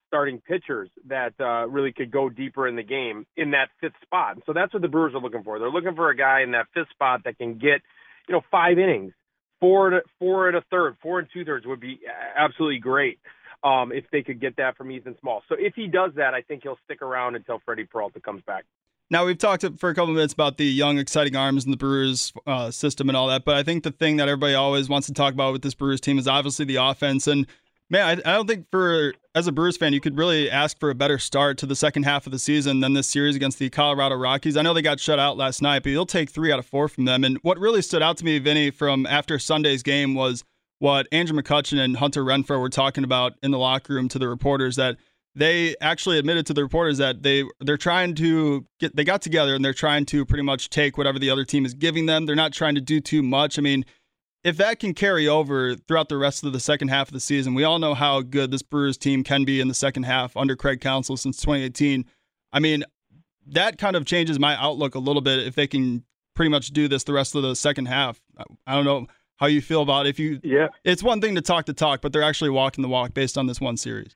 starting 0.08 0.40
pitchers 0.40 0.90
that 1.06 1.34
uh, 1.38 1.69
really 1.69 1.93
could 1.93 2.10
go 2.10 2.28
deeper 2.28 2.66
in 2.66 2.75
the 2.75 2.82
game 2.82 3.26
in 3.37 3.52
that 3.52 3.69
fifth 3.81 3.94
spot. 4.02 4.34
And 4.34 4.43
so 4.46 4.52
that's 4.52 4.72
what 4.72 4.82
the 4.82 4.88
Brewers 4.88 5.14
are 5.14 5.20
looking 5.20 5.44
for. 5.44 5.58
They're 5.58 5.70
looking 5.70 5.94
for 5.94 6.10
a 6.10 6.16
guy 6.16 6.43
in 6.43 6.50
that 6.52 6.66
fifth 6.75 6.90
spot 6.90 7.20
that 7.25 7.38
can 7.38 7.55
get, 7.58 7.82
you 8.26 8.34
know, 8.34 8.40
five 8.50 8.78
innings, 8.78 9.12
four 9.60 10.02
four 10.19 10.49
and 10.49 10.56
a 10.56 10.62
third, 10.70 10.96
four 11.00 11.20
and 11.20 11.28
two 11.32 11.44
thirds 11.44 11.66
would 11.66 11.81
be 11.81 12.00
absolutely 12.37 12.78
great 12.78 13.20
um, 13.62 13.93
if 13.93 14.05
they 14.10 14.22
could 14.22 14.40
get 14.40 14.56
that 14.56 14.76
from 14.76 14.90
Ethan 14.90 15.16
Small. 15.20 15.43
So 15.49 15.56
if 15.58 15.75
he 15.75 15.87
does 15.87 16.12
that, 16.16 16.34
I 16.34 16.43
think 16.43 16.62
he'll 16.62 16.78
stick 16.84 17.02
around 17.02 17.37
until 17.37 17.60
Freddie 17.64 17.84
Peralta 17.84 18.20
comes 18.20 18.43
back. 18.46 18.64
Now 19.10 19.25
we've 19.25 19.38
talked 19.38 19.64
for 19.78 19.88
a 19.88 19.94
couple 19.94 20.10
of 20.10 20.16
minutes 20.16 20.34
about 20.34 20.58
the 20.58 20.66
young, 20.66 20.99
exciting 20.99 21.34
arms 21.34 21.64
in 21.64 21.70
the 21.70 21.78
Brewers 21.78 22.32
uh, 22.46 22.70
system 22.70 23.08
and 23.08 23.16
all 23.16 23.28
that, 23.28 23.44
but 23.44 23.56
I 23.56 23.62
think 23.62 23.82
the 23.82 23.90
thing 23.90 24.16
that 24.16 24.28
everybody 24.28 24.55
always 24.55 24.88
wants 24.88 25.06
to 25.06 25.14
talk 25.14 25.32
about 25.32 25.52
with 25.52 25.62
this 25.62 25.75
Brewers 25.75 26.00
team 26.00 26.19
is 26.19 26.28
obviously 26.28 26.66
the 26.66 26.76
offense. 26.76 27.26
And 27.26 27.46
man, 27.90 28.20
I, 28.25 28.31
I 28.31 28.35
don't 28.35 28.46
think 28.46 28.67
for 28.70 29.14
as 29.35 29.46
a 29.46 29.52
Brewers 29.52 29.76
fan, 29.76 29.93
you 29.93 30.00
could 30.00 30.19
really 30.19 30.50
ask 30.50 30.79
for 30.79 30.90
a 30.90 30.94
better 30.94 31.19
start 31.19 31.58
to 31.58 31.67
the 31.67 31.76
second 31.76 32.02
half 32.05 32.26
of 32.26 32.32
the 32.32 32.38
season 32.38 32.81
than 32.81 32.94
this 32.94 33.08
series 33.08 33.37
against 33.37 33.58
the 33.58 33.70
Colorado 33.70 34.17
Rockies. 34.17 34.56
I 34.56 34.62
know 34.62 34.75
they 34.75 34.82
got 34.82 35.00
shut 35.00 35.19
out 35.19 35.37
last 35.37 35.62
night, 35.62 35.82
but 35.82 35.90
you'll 35.90 36.06
take 36.06 36.31
three 36.31 36.52
out 36.52 36.58
of 36.58 36.67
four 36.67 36.88
from 36.88 37.05
them. 37.05 37.25
And 37.25 37.38
what 37.43 37.58
really 37.58 37.82
stood 37.82 38.02
out 38.02 38.17
to 38.19 38.25
me, 38.25 38.38
Vinny, 38.38 38.70
from 38.70 39.06
after 39.06 39.38
Sunday's 39.38 39.82
game 39.82 40.15
was 40.15 40.44
what 40.81 41.06
Andrew 41.12 41.41
McCutchen 41.41 41.79
and 41.79 41.96
Hunter 41.96 42.24
Renfroe 42.24 42.60
were 42.60 42.69
talking 42.69 43.05
about 43.05 43.34
in 43.43 43.51
the 43.51 43.58
locker 43.58 43.94
room 43.94 44.08
to 44.08 44.19
the 44.19 44.29
reporters 44.29 44.77
that 44.77 44.96
they 45.34 45.77
actually 45.81 46.19
admitted 46.19 46.46
to 46.46 46.55
the 46.55 46.62
reporters 46.62 46.98
that 46.98 47.22
they 47.22 47.44
they're 47.60 47.77
trying 47.77 48.15
to 48.17 48.67
get 48.81 48.96
they 48.96 49.05
got 49.05 49.22
together 49.22 49.55
and 49.55 49.65
they're 49.65 49.72
trying 49.72 50.05
to 50.06 50.24
pretty 50.24 50.43
much 50.43 50.69
take 50.69 50.98
whatever 50.98 51.19
the 51.19 51.31
other 51.31 51.44
team 51.44 51.65
is 51.65 51.74
giving 51.74 52.06
them. 52.06 52.27
They're 52.27 52.34
not 52.34 52.53
trying 52.53 52.74
to 52.74 52.81
do 52.81 53.01
too 53.01 53.22
much. 53.22 53.58
I 53.58 53.62
mean, 53.62 53.84
if 54.44 54.56
that 54.56 54.78
can 54.78 54.94
carry 54.94 55.26
over 55.26 55.74
throughout 55.74 56.08
the 56.08 56.16
rest 56.16 56.44
of 56.44 56.52
the 56.52 56.60
second 56.60 56.88
half 56.88 57.08
of 57.08 57.12
the 57.12 57.20
season, 57.20 57.54
we 57.54 57.64
all 57.64 57.78
know 57.78 57.94
how 57.94 58.20
good 58.22 58.50
this 58.50 58.62
Brewers 58.62 58.96
team 58.96 59.24
can 59.24 59.44
be 59.44 59.60
in 59.60 59.68
the 59.68 59.74
second 59.74 60.04
half 60.04 60.36
under 60.36 60.56
Craig 60.56 60.80
Counsell 60.80 61.16
since 61.16 61.38
2018. 61.38 62.04
I 62.52 62.60
mean, 62.60 62.84
that 63.46 63.78
kind 63.78 63.96
of 63.96 64.04
changes 64.06 64.38
my 64.38 64.54
outlook 64.56 64.94
a 64.94 65.00
little 65.00 65.22
bit 65.22 65.46
if 65.46 65.54
they 65.54 65.66
can 65.66 66.04
pretty 66.34 66.50
much 66.50 66.68
do 66.68 66.86
this 66.88 67.04
the 67.04 67.12
rest 67.12 67.34
of 67.34 67.42
the 67.42 67.56
second 67.56 67.86
half. 67.86 68.20
I 68.66 68.74
don't 68.74 68.84
know 68.84 69.06
how 69.38 69.46
you 69.46 69.62
feel 69.62 69.82
about 69.82 70.06
it. 70.06 70.10
if 70.10 70.18
you 70.18 70.40
yeah 70.42 70.68
it's 70.84 71.02
one 71.02 71.20
thing 71.20 71.34
to 71.34 71.40
talk 71.40 71.64
the 71.66 71.72
talk 71.72 72.00
but 72.00 72.12
they're 72.12 72.22
actually 72.22 72.50
walking 72.50 72.82
the 72.82 72.88
walk 72.88 73.14
based 73.14 73.38
on 73.38 73.46
this 73.46 73.60
one 73.60 73.76
series 73.76 74.14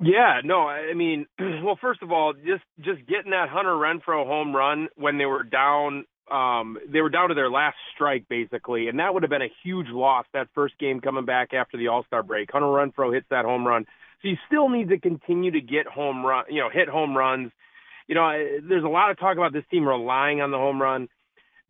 yeah 0.00 0.40
no 0.44 0.68
i 0.68 0.94
mean 0.94 1.26
well 1.62 1.78
first 1.80 2.02
of 2.02 2.12
all 2.12 2.32
just 2.32 2.62
just 2.80 3.06
getting 3.08 3.30
that 3.30 3.48
hunter 3.48 3.72
renfroe 3.72 4.26
home 4.26 4.54
run 4.54 4.88
when 4.96 5.18
they 5.18 5.26
were 5.26 5.42
down 5.42 6.04
um, 6.30 6.78
they 6.88 7.00
were 7.00 7.10
down 7.10 7.28
to 7.28 7.34
their 7.34 7.50
last 7.50 7.76
strike 7.94 8.26
basically, 8.28 8.88
and 8.88 8.98
that 8.98 9.12
would 9.12 9.22
have 9.22 9.30
been 9.30 9.42
a 9.42 9.52
huge 9.62 9.88
loss 9.88 10.26
that 10.32 10.48
first 10.54 10.78
game 10.78 11.00
coming 11.00 11.24
back 11.24 11.52
after 11.52 11.76
the 11.76 11.88
All 11.88 12.04
Star 12.04 12.22
break. 12.22 12.50
Hunter 12.50 12.66
Renfroe 12.66 13.14
hits 13.14 13.26
that 13.30 13.44
home 13.44 13.66
run, 13.66 13.86
so 14.22 14.28
you 14.28 14.36
still 14.46 14.68
need 14.68 14.88
to 14.88 14.98
continue 14.98 15.50
to 15.50 15.60
get 15.60 15.86
home 15.86 16.24
run, 16.24 16.44
you 16.48 16.60
know, 16.60 16.70
hit 16.70 16.88
home 16.88 17.16
runs. 17.16 17.52
You 18.06 18.14
know, 18.14 18.30
there's 18.68 18.84
a 18.84 18.88
lot 18.88 19.10
of 19.10 19.18
talk 19.18 19.36
about 19.36 19.52
this 19.52 19.64
team 19.70 19.86
relying 19.86 20.40
on 20.40 20.50
the 20.50 20.58
home 20.58 20.80
run. 20.80 21.08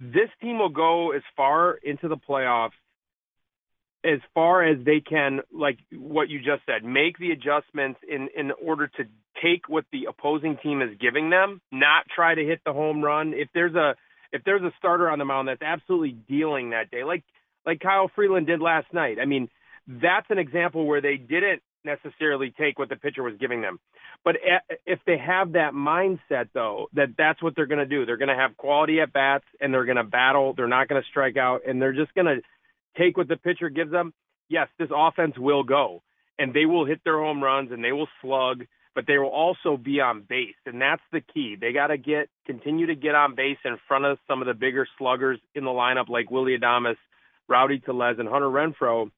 This 0.01 0.29
team 0.41 0.59
will 0.59 0.71
go 0.71 1.13
as 1.13 1.23
far 1.37 1.75
into 1.75 2.09
the 2.09 2.17
playoffs 2.17 2.73
as 4.05 4.21
far 4.35 4.63
as 4.63 4.77
they 4.85 5.01
can, 5.01 5.41
like 5.51 5.79
what 5.91 6.29
you 6.29 6.39
just 6.39 6.63
said, 6.67 6.85
make 6.85 7.19
the 7.19 7.31
adjustments 7.31 8.01
in 8.07 8.29
in 8.37 8.53
order 8.63 8.87
to 8.87 9.05
take 9.43 9.69
what 9.69 9.85
the 9.93 10.07
opposing 10.09 10.59
team 10.63 10.83
is 10.83 10.91
giving 11.01 11.31
them, 11.31 11.61
not 11.73 12.05
try 12.15 12.35
to 12.35 12.45
hit 12.45 12.61
the 12.65 12.73
home 12.73 13.03
run. 13.03 13.33
If 13.33 13.49
there's 13.55 13.75
a 13.75 13.95
if 14.35 14.43
there's 14.45 14.63
a 14.63 14.73
starter 14.79 15.09
on 15.09 15.19
the 15.19 15.25
mound 15.25 15.49
that's 15.49 15.63
absolutely 15.63 16.13
dealing 16.29 16.71
that 16.71 16.91
day, 16.91 17.05
like 17.05 17.23
like 17.65 17.81
Kyle 17.81 18.11
Freeland 18.15 18.47
did 18.47 18.61
last 18.61 18.93
night. 18.93 19.19
I 19.23 19.25
mean, 19.25 19.49
that's 19.87 20.27
an 20.29 20.39
example 20.39 20.87
where 20.87 21.01
they 21.01 21.17
didn't 21.17 21.63
necessarily 21.85 22.53
take 22.59 22.79
what 22.79 22.89
the 22.89 22.97
pitcher 22.97 23.23
was 23.23 23.35
giving 23.39 23.61
them. 23.61 23.79
But 24.25 24.37
if 24.87 24.99
they 25.07 25.19
have 25.19 25.53
that 25.53 25.73
mindset, 25.73 26.49
though, 26.53 26.89
that 26.95 27.15
that's 27.17 27.43
what 27.43 27.55
they're 27.55 27.67
going 27.67 27.79
to 27.79 27.87
do, 27.87 28.05
they're 28.07 28.17
going 28.17 28.29
to 28.29 28.35
have 28.35 28.57
quality 28.57 29.01
at 29.01 29.13
bats 29.13 29.45
and 29.61 29.73
they're 29.73 29.85
going 29.85 29.97
to 29.97 30.05
battle. 30.05 30.55
They're 30.55 30.67
not 30.67 30.89
going 30.89 31.01
to 31.01 31.09
strike 31.09 31.37
out 31.37 31.61
and 31.67 31.81
they're 31.81 31.93
just 31.93 32.15
going 32.15 32.27
to 32.27 32.41
take 32.99 33.17
what 33.17 33.29
the 33.29 33.37
pitcher 33.37 33.69
gives 33.69 33.91
them. 33.91 34.13
Yes, 34.49 34.69
this 34.79 34.89
offense 34.95 35.39
will 35.39 35.63
go 35.63 36.03
and 36.39 36.53
they 36.53 36.67
will 36.67 36.87
hit 36.87 37.01
their 37.05 37.19
home 37.19 37.43
runs 37.43 37.71
and 37.71 37.85
they 37.85 37.93
will 37.93 38.09
slug, 38.21 38.65
but 38.95 39.07
they 39.07 39.19
will 39.19 39.29
also 39.29 39.77
be 39.77 40.01
on 40.01 40.23
base. 40.23 40.55
And 40.67 40.81
that's 40.81 41.03
the 41.13 41.21
key. 41.21 41.57
They 41.61 41.73
got 41.73 41.89
to 41.89 41.99
get, 41.99 42.29
continue 42.47 42.87
to 42.87 42.95
get 42.95 43.15
on 43.15 43.35
base 43.35 43.59
in 43.65 43.77
front 43.89 44.05
of 44.05 44.19
some 44.29 44.41
of 44.41 44.47
the 44.47 44.55
bigger 44.55 44.87
sluggers 44.99 45.39
in 45.55 45.65
the 45.65 45.71
lineup 45.71 46.09
like 46.09 46.31
Willie 46.31 46.57
Adames, 46.59 46.97
Rowdy 47.49 47.81
Tellez, 47.81 48.17
and 48.19 48.29
Hunter 48.29 48.49
Renfroe, 48.49 49.11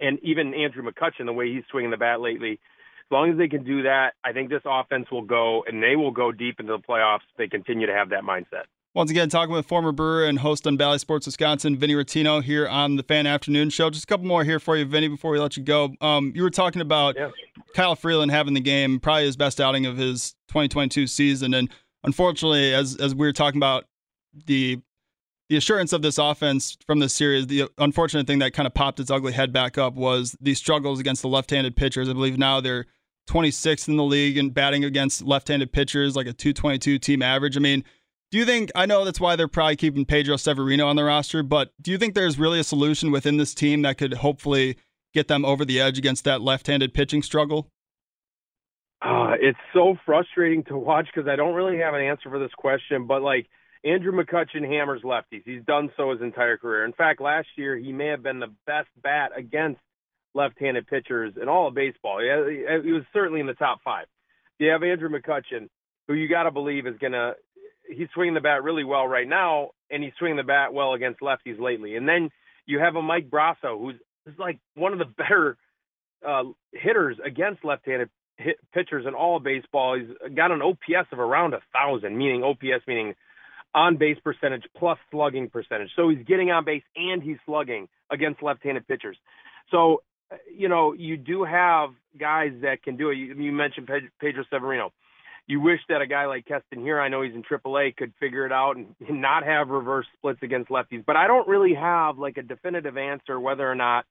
and 0.00 0.18
even 0.22 0.54
Andrew 0.54 0.82
McCutchen, 0.82 1.26
the 1.26 1.32
way 1.32 1.52
he's 1.52 1.64
swinging 1.70 1.90
the 1.90 1.96
bat 1.96 2.20
lately. 2.20 2.52
As 2.52 3.12
long 3.12 3.30
as 3.30 3.38
they 3.38 3.48
can 3.48 3.64
do 3.64 3.82
that, 3.82 4.14
I 4.24 4.32
think 4.32 4.50
this 4.50 4.62
offense 4.64 5.10
will 5.10 5.22
go 5.22 5.64
and 5.66 5.82
they 5.82 5.96
will 5.96 6.12
go 6.12 6.32
deep 6.32 6.60
into 6.60 6.76
the 6.76 6.82
playoffs 6.82 7.26
if 7.30 7.36
they 7.36 7.48
continue 7.48 7.86
to 7.86 7.92
have 7.92 8.10
that 8.10 8.22
mindset. 8.22 8.64
Once 8.92 9.08
again, 9.08 9.28
talking 9.28 9.54
with 9.54 9.66
former 9.66 9.92
Brewer 9.92 10.24
and 10.24 10.40
host 10.40 10.66
on 10.66 10.76
Bally 10.76 10.98
Sports 10.98 11.24
Wisconsin, 11.24 11.76
Vinny 11.76 11.94
Rottino 11.94 12.42
here 12.42 12.66
on 12.66 12.96
the 12.96 13.04
Fan 13.04 13.24
Afternoon 13.24 13.70
Show. 13.70 13.88
Just 13.88 14.02
a 14.02 14.06
couple 14.08 14.26
more 14.26 14.42
here 14.42 14.58
for 14.58 14.76
you, 14.76 14.84
Vinny, 14.84 15.06
before 15.06 15.30
we 15.30 15.38
let 15.38 15.56
you 15.56 15.62
go. 15.62 15.94
Um, 16.00 16.32
you 16.34 16.42
were 16.42 16.50
talking 16.50 16.82
about 16.82 17.14
yeah. 17.14 17.30
Kyle 17.72 17.94
Freeland 17.94 18.32
having 18.32 18.54
the 18.54 18.60
game, 18.60 18.98
probably 18.98 19.26
his 19.26 19.36
best 19.36 19.60
outing 19.60 19.86
of 19.86 19.96
his 19.96 20.32
2022 20.48 21.06
season, 21.06 21.54
and 21.54 21.70
unfortunately, 22.02 22.74
as 22.74 22.96
as 22.96 23.14
we 23.14 23.28
were 23.28 23.32
talking 23.32 23.58
about 23.58 23.84
the 24.46 24.80
the 25.48 25.56
assurance 25.56 25.92
of 25.92 26.02
this 26.02 26.18
offense 26.18 26.76
from 26.84 26.98
this 26.98 27.14
series, 27.14 27.46
the 27.46 27.68
unfortunate 27.78 28.26
thing 28.26 28.40
that 28.40 28.52
kind 28.54 28.66
of 28.66 28.74
popped 28.74 28.98
its 28.98 29.10
ugly 29.10 29.32
head 29.32 29.52
back 29.52 29.78
up 29.78 29.94
was 29.94 30.36
the 30.40 30.54
struggles 30.54 30.98
against 30.98 31.22
the 31.22 31.28
left-handed 31.28 31.76
pitchers. 31.76 32.08
I 32.08 32.12
believe 32.12 32.38
now 32.38 32.60
they're 32.60 32.86
26th 33.28 33.88
in 33.88 33.96
the 33.96 34.04
league 34.04 34.36
and 34.36 34.52
batting 34.52 34.84
against 34.84 35.22
left-handed 35.22 35.72
pitchers, 35.72 36.16
like 36.16 36.26
a 36.26 36.32
222 36.32 36.98
team 36.98 37.22
average. 37.22 37.56
I 37.56 37.60
mean, 37.60 37.84
do 38.30 38.38
you 38.38 38.44
think 38.44 38.70
I 38.74 38.86
know 38.86 39.04
that's 39.04 39.20
why 39.20 39.36
they're 39.36 39.48
probably 39.48 39.76
keeping 39.76 40.04
Pedro 40.04 40.36
Severino 40.36 40.86
on 40.86 40.96
the 40.96 41.04
roster, 41.04 41.42
but 41.42 41.72
do 41.80 41.90
you 41.90 41.98
think 41.98 42.14
there's 42.14 42.38
really 42.38 42.60
a 42.60 42.64
solution 42.64 43.10
within 43.10 43.36
this 43.36 43.54
team 43.54 43.82
that 43.82 43.98
could 43.98 44.14
hopefully 44.14 44.76
get 45.12 45.28
them 45.28 45.44
over 45.44 45.64
the 45.64 45.80
edge 45.80 45.98
against 45.98 46.24
that 46.24 46.40
left-handed 46.40 46.94
pitching 46.94 47.22
struggle? 47.22 47.68
Uh, 49.02 49.32
it's 49.40 49.58
so 49.72 49.96
frustrating 50.04 50.62
to 50.64 50.76
watch 50.76 51.08
because 51.12 51.28
I 51.28 51.36
don't 51.36 51.54
really 51.54 51.78
have 51.78 51.94
an 51.94 52.02
answer 52.02 52.28
for 52.28 52.38
this 52.38 52.52
question, 52.56 53.06
but 53.06 53.22
like 53.22 53.48
Andrew 53.82 54.12
McCutchen 54.12 54.66
hammers 54.68 55.02
lefties. 55.02 55.42
He's 55.44 55.64
done 55.64 55.90
so 55.96 56.12
his 56.12 56.20
entire 56.20 56.58
career. 56.58 56.84
In 56.84 56.92
fact, 56.92 57.20
last 57.20 57.48
year 57.56 57.76
he 57.76 57.92
may 57.92 58.08
have 58.08 58.22
been 58.22 58.40
the 58.40 58.54
best 58.66 58.88
bat 59.02 59.32
against 59.36 59.80
left-handed 60.34 60.86
pitchers 60.86 61.32
in 61.40 61.48
all 61.48 61.68
of 61.68 61.74
baseball. 61.74 62.20
He, 62.20 62.92
was 62.92 63.02
certainly 63.12 63.40
in 63.40 63.46
the 63.46 63.54
top 63.54 63.80
five. 63.82 64.06
You 64.58 64.70
have 64.70 64.82
Andrew 64.82 65.08
McCutchen, 65.08 65.68
who 66.06 66.14
you 66.14 66.28
got 66.28 66.42
to 66.44 66.50
believe 66.50 66.86
is 66.86 66.98
going 66.98 67.12
to. 67.12 67.34
He's 67.90 68.08
swinging 68.14 68.34
the 68.34 68.40
bat 68.40 68.62
really 68.62 68.84
well 68.84 69.06
right 69.06 69.28
now, 69.28 69.70
and 69.90 70.02
he's 70.02 70.12
swinging 70.18 70.36
the 70.36 70.42
bat 70.42 70.72
well 70.72 70.94
against 70.94 71.20
lefties 71.20 71.60
lately. 71.60 71.96
And 71.96 72.08
then 72.08 72.30
you 72.66 72.78
have 72.78 72.96
a 72.96 73.02
Mike 73.02 73.30
Brosseau, 73.30 73.78
who's 73.78 74.38
like 74.38 74.58
one 74.74 74.92
of 74.92 74.98
the 74.98 75.04
better 75.04 75.56
uh, 76.26 76.44
hitters 76.72 77.16
against 77.24 77.64
left-handed 77.64 78.10
hit 78.36 78.56
pitchers 78.72 79.06
in 79.06 79.14
all 79.14 79.36
of 79.36 79.42
baseball. 79.42 79.98
He's 79.98 80.34
got 80.34 80.50
an 80.50 80.62
OPS 80.62 81.08
of 81.12 81.18
around 81.18 81.54
a 81.54 81.60
thousand, 81.72 82.16
meaning 82.16 82.42
OPS 82.42 82.86
meaning 82.86 83.14
on 83.74 83.96
base 83.96 84.18
percentage 84.24 84.64
plus 84.76 84.98
slugging 85.10 85.48
percentage. 85.48 85.90
So 85.94 86.08
he's 86.08 86.24
getting 86.26 86.50
on 86.50 86.64
base 86.64 86.82
and 86.96 87.22
he's 87.22 87.36
slugging 87.46 87.88
against 88.10 88.42
left-handed 88.42 88.86
pitchers. 88.88 89.16
So, 89.70 90.02
you 90.52 90.68
know, 90.68 90.92
you 90.92 91.16
do 91.16 91.44
have 91.44 91.90
guys 92.18 92.52
that 92.62 92.82
can 92.82 92.96
do 92.96 93.10
it. 93.10 93.16
You, 93.16 93.34
you 93.34 93.52
mentioned 93.52 93.88
Pedro 94.20 94.44
Severino. 94.50 94.92
You 95.50 95.60
wish 95.60 95.80
that 95.88 96.00
a 96.00 96.06
guy 96.06 96.26
like 96.26 96.46
Keston 96.46 96.84
Hiura, 96.84 97.02
I 97.02 97.08
know 97.08 97.22
he's 97.22 97.34
in 97.34 97.42
AAA, 97.42 97.96
could 97.96 98.12
figure 98.20 98.46
it 98.46 98.52
out 98.52 98.76
and, 98.76 98.94
not 99.10 99.44
have 99.44 99.68
reverse 99.68 100.06
splits 100.16 100.38
against 100.44 100.70
lefties. 100.70 101.04
But 101.04 101.16
I 101.16 101.26
don't 101.26 101.48
really 101.48 101.74
have 101.74 102.18
like 102.18 102.36
a 102.36 102.42
definitive 102.42 102.96
answer 102.96 103.40
whether 103.40 103.68
or 103.68 103.74
not 103.74 104.04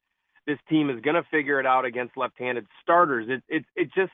this 0.46 0.58
team 0.67 0.89
is 0.89 1.00
going 1.00 1.15
to 1.15 1.24
figure 1.31 1.58
it 1.62 1.65
out 1.65 1.86
against 1.86 2.17
left-handed 2.17 2.67
starters. 2.84 3.27
It 3.29 3.43
it 3.48 3.65
it 3.74 3.89
just 3.96 4.12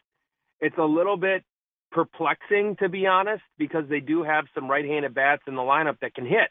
it's 0.60 0.78
a 0.78 0.84
little 0.84 1.18
bit 1.18 1.44
perplexing 1.92 2.76
to 2.82 2.90
be 2.90 3.08
honest 3.08 3.42
because 3.58 3.86
they 3.90 4.02
do 4.02 4.22
have 4.22 4.46
some 4.54 4.70
right-handed 4.70 5.16
bats 5.16 5.42
in 5.48 5.56
the 5.56 5.62
lineup 5.64 6.00
that 6.02 6.14
can 6.14 6.28
hit 6.28 6.50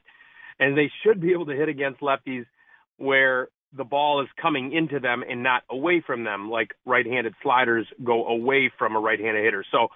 and 0.59 0.76
they 0.76 0.90
should 1.04 1.21
be 1.21 1.33
able 1.33 1.47
to 1.47 1.54
hit 1.54 1.69
against 1.69 2.00
lefties 2.00 2.47
where 2.97 3.49
the 3.76 3.85
ball 3.85 4.23
is 4.23 4.28
coming 4.40 4.73
into 4.73 4.99
them 4.99 5.23
and 5.28 5.43
not 5.43 5.62
away 5.71 6.02
from 6.04 6.25
them 6.25 6.50
like 6.50 6.73
right-handed 6.87 7.35
sliders 7.43 7.87
go 8.02 8.26
away 8.26 8.73
from 8.78 8.97
a 8.97 9.00
right-handed 9.00 9.45
hitter 9.45 9.64
so 9.71 9.88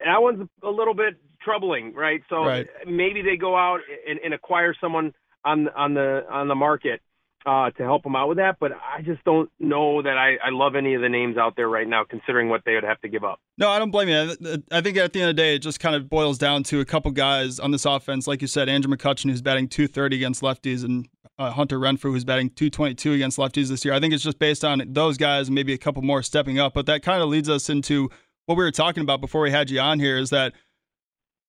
that 0.00 0.20
one's 0.20 0.48
a 0.62 0.70
little 0.70 0.94
bit 0.94 1.14
troubling 1.42 1.94
right 1.94 2.22
so 2.28 2.44
right. 2.44 2.66
maybe 2.86 3.22
they 3.22 3.36
go 3.36 3.56
out 3.56 3.80
and, 4.08 4.18
and 4.24 4.34
acquire 4.34 4.74
someone 4.80 5.12
on 5.44 5.68
on 5.68 5.94
the 5.94 6.24
on 6.30 6.48
the 6.48 6.54
market 6.54 7.00
uh, 7.46 7.70
to 7.70 7.84
help 7.84 8.02
them 8.02 8.16
out 8.16 8.28
with 8.28 8.38
that. 8.38 8.56
But 8.58 8.72
I 8.72 9.02
just 9.02 9.24
don't 9.24 9.48
know 9.60 10.02
that 10.02 10.18
I, 10.18 10.34
I 10.44 10.50
love 10.50 10.74
any 10.74 10.94
of 10.94 11.00
the 11.00 11.08
names 11.08 11.38
out 11.38 11.54
there 11.56 11.68
right 11.68 11.86
now, 11.86 12.04
considering 12.04 12.48
what 12.48 12.62
they 12.66 12.74
would 12.74 12.84
have 12.84 13.00
to 13.02 13.08
give 13.08 13.24
up. 13.24 13.40
No, 13.56 13.70
I 13.70 13.78
don't 13.78 13.92
blame 13.92 14.08
you. 14.08 14.60
I 14.72 14.80
think 14.80 14.96
at 14.96 15.12
the 15.12 15.20
end 15.20 15.30
of 15.30 15.36
the 15.36 15.42
day, 15.42 15.54
it 15.54 15.60
just 15.60 15.78
kind 15.78 15.94
of 15.94 16.10
boils 16.10 16.38
down 16.38 16.64
to 16.64 16.80
a 16.80 16.84
couple 16.84 17.10
guys 17.12 17.60
on 17.60 17.70
this 17.70 17.84
offense, 17.84 18.26
like 18.26 18.42
you 18.42 18.48
said, 18.48 18.68
Andrew 18.68 18.94
McCutchen, 18.94 19.30
who's 19.30 19.42
batting 19.42 19.68
230 19.68 20.16
against 20.16 20.42
lefties, 20.42 20.84
and 20.84 21.08
uh, 21.38 21.50
Hunter 21.50 21.78
Renfroe, 21.78 22.10
who's 22.10 22.24
batting 22.24 22.50
222 22.50 23.12
against 23.12 23.38
lefties 23.38 23.68
this 23.68 23.84
year. 23.84 23.94
I 23.94 24.00
think 24.00 24.12
it's 24.12 24.24
just 24.24 24.38
based 24.38 24.64
on 24.64 24.82
those 24.88 25.16
guys 25.16 25.48
and 25.48 25.54
maybe 25.54 25.72
a 25.72 25.78
couple 25.78 26.02
more 26.02 26.22
stepping 26.22 26.58
up. 26.58 26.74
But 26.74 26.86
that 26.86 27.02
kind 27.02 27.22
of 27.22 27.28
leads 27.28 27.48
us 27.48 27.70
into 27.70 28.10
what 28.46 28.56
we 28.56 28.64
were 28.64 28.72
talking 28.72 29.02
about 29.02 29.20
before 29.20 29.42
we 29.42 29.50
had 29.50 29.70
you 29.70 29.78
on 29.80 30.00
here 30.00 30.18
is 30.18 30.30
that– 30.30 30.52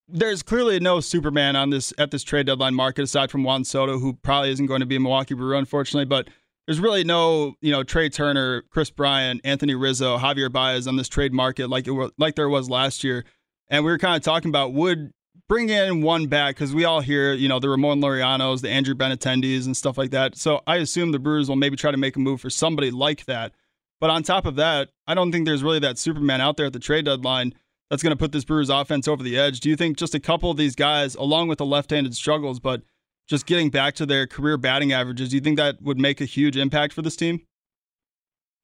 there's 0.07 0.41
clearly 0.41 0.79
no 0.79 0.99
Superman 0.99 1.55
on 1.55 1.69
this 1.69 1.93
at 1.97 2.11
this 2.11 2.23
trade 2.23 2.45
deadline 2.45 2.73
market 2.73 3.03
aside 3.03 3.29
from 3.29 3.43
Juan 3.43 3.63
Soto, 3.63 3.99
who 3.99 4.13
probably 4.13 4.51
isn't 4.51 4.65
going 4.65 4.79
to 4.79 4.85
be 4.85 4.95
a 4.95 4.99
Milwaukee 4.99 5.33
Brewer, 5.33 5.55
unfortunately. 5.55 6.05
But 6.05 6.29
there's 6.65 6.79
really 6.79 7.03
no, 7.03 7.55
you 7.61 7.71
know, 7.71 7.83
Trea 7.83 8.09
Turner, 8.09 8.63
Kris 8.69 8.89
Bryant, 8.89 9.41
Anthony 9.43 9.75
Rizzo, 9.75 10.17
Javier 10.17 10.51
Baez 10.51 10.87
on 10.87 10.95
this 10.95 11.09
trade 11.09 11.33
market 11.33 11.69
like 11.69 11.87
it 11.87 11.91
was, 11.91 12.11
like 12.17 12.35
there 12.35 12.49
was 12.49 12.69
last 12.69 13.03
year. 13.03 13.25
And 13.69 13.83
we 13.83 13.91
were 13.91 13.97
kind 13.97 14.15
of 14.15 14.23
talking 14.23 14.49
about 14.49 14.73
would 14.73 15.11
bring 15.49 15.69
in 15.69 16.01
one 16.01 16.27
back 16.27 16.55
because 16.55 16.73
we 16.73 16.85
all 16.85 17.01
hear, 17.01 17.33
you 17.33 17.49
know, 17.49 17.59
the 17.59 17.69
Ramon 17.69 17.99
Laureanos, 17.99 18.61
the 18.61 18.69
Andrew 18.69 18.95
Benintendis, 18.95 19.65
and 19.65 19.75
stuff 19.75 19.97
like 19.97 20.11
that. 20.11 20.37
So 20.37 20.61
I 20.65 20.77
assume 20.77 21.11
the 21.11 21.19
Brewers 21.19 21.49
will 21.49 21.57
maybe 21.57 21.75
try 21.75 21.91
to 21.91 21.97
make 21.97 22.15
a 22.15 22.19
move 22.19 22.39
for 22.39 22.49
somebody 22.49 22.91
like 22.91 23.25
that. 23.25 23.53
But 23.99 24.09
on 24.09 24.23
top 24.23 24.45
of 24.45 24.55
that, 24.57 24.89
I 25.07 25.13
don't 25.13 25.31
think 25.31 25.45
there's 25.45 25.63
really 25.63 25.79
that 25.79 25.97
Superman 25.97 26.41
out 26.41 26.57
there 26.57 26.67
at 26.67 26.73
the 26.73 26.79
trade 26.79 27.05
deadline 27.05 27.53
that's 27.89 28.03
going 28.03 28.11
to 28.11 28.17
put 28.17 28.31
this 28.31 28.45
Brewers 28.45 28.69
offense 28.69 29.07
over 29.07 29.23
the 29.23 29.37
edge. 29.37 29.59
Do 29.59 29.69
you 29.69 29.75
think 29.75 29.97
just 29.97 30.13
a 30.13 30.19
couple 30.19 30.51
of 30.51 30.57
these 30.57 30.75
guys, 30.75 31.15
along 31.15 31.47
with 31.47 31.57
the 31.57 31.65
left-handed 31.65 32.15
struggles, 32.15 32.59
but 32.59 32.81
just 33.27 33.45
getting 33.45 33.69
back 33.69 33.95
to 33.95 34.05
their 34.05 34.27
career 34.27 34.57
batting 34.57 34.93
averages, 34.93 35.29
do 35.29 35.35
you 35.35 35.41
think 35.41 35.57
that 35.57 35.81
would 35.81 35.99
make 35.99 36.21
a 36.21 36.25
huge 36.25 36.57
impact 36.57 36.93
for 36.93 37.01
this 37.01 37.15
team? 37.15 37.41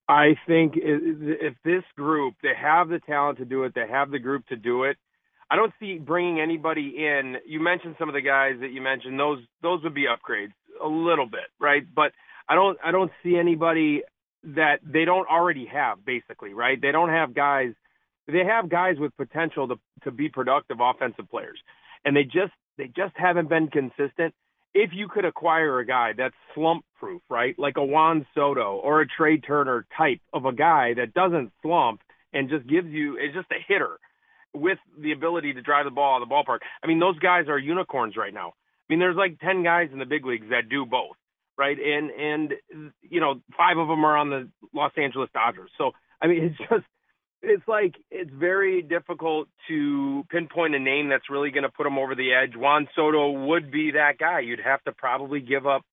I 0.08 0.36
think 0.46 0.74
if 0.76 1.56
this 1.64 1.84
group, 1.98 2.36
they 2.44 2.54
have 2.60 2.90
the 2.90 3.00
talent 3.00 3.40
to 3.40 3.46
do 3.46 3.64
it, 3.64 3.74
they 3.74 3.88
have 3.90 4.12
the 4.12 4.20
group 4.20 4.46
to 4.48 4.56
do 4.56 4.84
it. 4.84 4.98
I 5.50 5.56
don't 5.56 5.74
see 5.80 5.98
bringing 5.98 6.42
anybody 6.42 6.96
in. 6.98 7.38
You 7.46 7.62
mentioned 7.62 7.96
some 8.00 8.10
of 8.10 8.14
the 8.14 8.22
guys 8.22 8.56
that 8.62 8.72
you 8.72 8.82
mentioned; 8.82 9.20
those 9.20 9.40
those 9.62 9.84
would 9.84 9.94
be 9.94 10.06
upgrades 10.06 10.54
a 10.84 10.88
little 10.88 11.28
bit, 11.28 11.46
right? 11.60 11.84
But 11.94 12.12
I 12.50 12.56
don't 12.56 12.78
I 12.84 12.92
don't 12.92 13.12
see 13.22 13.38
anybody 13.38 14.02
that 14.44 14.80
they 14.84 15.06
don't 15.06 15.28
already 15.30 15.66
have, 15.66 16.06
basically, 16.06 16.54
right? 16.54 16.80
They 16.82 16.92
don't 16.92 17.10
have 17.10 17.34
guys 17.34 17.74
they 18.28 18.46
have 18.46 18.70
guys 18.70 18.96
with 19.00 19.16
potential 19.18 19.68
to 19.68 19.76
to 20.04 20.12
be 20.12 20.30
productive 20.30 20.78
offensive 20.80 21.30
players, 21.30 21.60
and 22.06 22.16
they 22.16 22.24
just 22.24 22.54
they 22.78 22.88
just 22.88 23.14
haven't 23.16 23.50
been 23.50 23.68
consistent. 23.68 24.34
If 24.74 24.90
you 24.94 25.08
could 25.08 25.26
acquire 25.26 25.80
a 25.80 25.86
guy 25.86 26.14
that's 26.18 26.36
slump 26.56 26.84
proof, 27.00 27.22
right, 27.30 27.58
like 27.60 27.78
a 27.78 27.84
Juan 27.84 28.26
Soto 28.34 28.78
or 28.78 29.02
a 29.02 29.08
Trea 29.08 29.40
Turner 29.40 29.86
type 29.96 30.20
of 30.34 30.46
a 30.46 30.54
guy 30.54 30.96
that 30.96 31.14
doesn't 31.14 31.52
slump 31.62 32.02
and 32.34 32.50
just 32.50 32.68
gives 32.68 32.88
you 32.90 33.18
is 33.18 33.34
just 33.36 33.52
a 33.52 33.64
hitter 33.68 34.00
with 34.54 34.80
the 35.00 35.12
ability 35.12 35.54
to 35.54 35.62
drive 35.62 35.86
the 35.86 35.92
ball 35.92 36.16
out 36.16 36.22
of 36.22 36.30
the 36.30 36.34
ballpark. 36.34 36.60
I 36.84 36.88
mean, 36.88 37.00
those 37.00 37.20
guys 37.20 37.48
are 37.50 37.58
unicorns 37.58 38.16
right 38.18 38.34
now. 38.34 38.50
I 38.50 38.86
mean, 38.90 39.00
there's 39.00 39.16
like 39.16 39.40
ten 39.40 39.64
guys 39.64 39.90
in 39.92 40.00
the 40.00 40.06
big 40.06 40.26
leagues 40.26 40.48
that 40.50 40.70
do 40.70 40.86
both, 40.86 41.16
right? 41.58 41.78
And 41.78 42.10
and 42.12 42.54
you 43.02 43.20
know, 43.20 43.42
five 43.58 43.78
of 43.78 43.88
them 43.88 44.06
are 44.06 44.18
on 44.18 44.30
the 44.30 44.50
Los 44.74 44.92
Angeles 44.98 45.30
Dodgers. 45.34 45.72
So 45.78 45.92
I 46.22 46.28
mean, 46.28 46.44
it's 46.60 46.70
just 46.70 46.86
it's 47.42 47.68
like 47.68 47.96
it's 48.10 48.32
very 48.34 48.82
difficult 48.82 49.48
to 49.68 50.24
pinpoint 50.30 50.76
a 50.76 50.80
name 50.80 51.10
that's 51.10 51.30
really 51.30 51.52
going 51.52 51.64
to 51.64 51.70
put 51.70 51.86
him 51.86 51.98
over 51.98 52.16
the 52.16 52.34
edge. 52.34 52.56
Juan 52.56 52.88
Soto 52.96 53.32
would 53.48 53.72
be 53.72 53.92
that 53.92 54.18
guy. 54.18 54.40
You'd 54.40 54.62
have 54.62 54.82
to 54.84 54.92
probably 54.94 55.42
give 55.42 55.68
up 55.68 55.84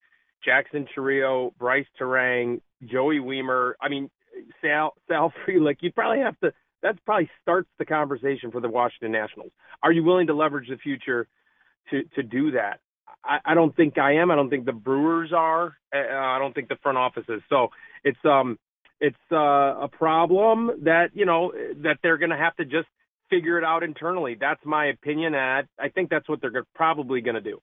Jackson 0.44 0.86
Chourio, 0.96 1.52
Brice 1.58 1.86
Turang, 2.00 2.60
Joey 2.84 3.18
Wiemer. 3.18 3.72
I 3.80 3.88
mean, 3.88 4.10
Sal 4.62 4.94
Sal 5.08 5.32
Frelick. 5.46 5.76
You'd 5.80 5.94
probably 5.94 6.22
have 6.22 6.38
to. 6.40 6.52
That 6.82 7.04
probably 7.04 7.28
starts 7.42 7.68
the 7.78 7.84
conversation 7.84 8.50
for 8.50 8.60
the 8.60 8.70
Washington 8.70 9.12
Nationals. 9.12 9.50
Are 9.82 9.92
you 9.92 10.02
willing 10.02 10.28
to 10.28 10.34
leverage 10.34 10.68
the 10.68 10.78
future 10.78 11.28
to 11.90 12.04
to 12.14 12.22
do 12.22 12.52
that? 12.52 12.80
I, 13.24 13.38
I 13.44 13.54
don't 13.54 13.74
think 13.74 13.98
I 13.98 14.14
am. 14.14 14.30
I 14.30 14.36
don't 14.36 14.50
think 14.50 14.64
the 14.66 14.72
Brewers 14.72 15.32
are. 15.32 15.76
Uh, 15.94 15.98
I 15.98 16.38
don't 16.38 16.54
think 16.54 16.68
the 16.68 16.78
front 16.82 16.98
office 16.98 17.24
is. 17.28 17.42
So 17.48 17.68
it's 18.04 18.18
um 18.24 18.58
it's 19.00 19.16
uh, 19.32 19.36
a 19.36 19.88
problem 19.88 20.70
that 20.84 21.10
you 21.14 21.24
know 21.24 21.52
that 21.82 21.98
they're 22.02 22.18
going 22.18 22.30
to 22.30 22.36
have 22.36 22.54
to 22.56 22.64
just 22.64 22.88
figure 23.30 23.58
it 23.58 23.64
out 23.64 23.82
internally. 23.82 24.36
That's 24.38 24.60
my 24.64 24.86
opinion, 24.86 25.34
and 25.34 25.66
I, 25.78 25.88
think 25.88 26.10
that's 26.10 26.28
what 26.28 26.40
they're 26.40 26.64
probably 26.74 27.20
going 27.20 27.36
to 27.36 27.40
do. 27.40 27.60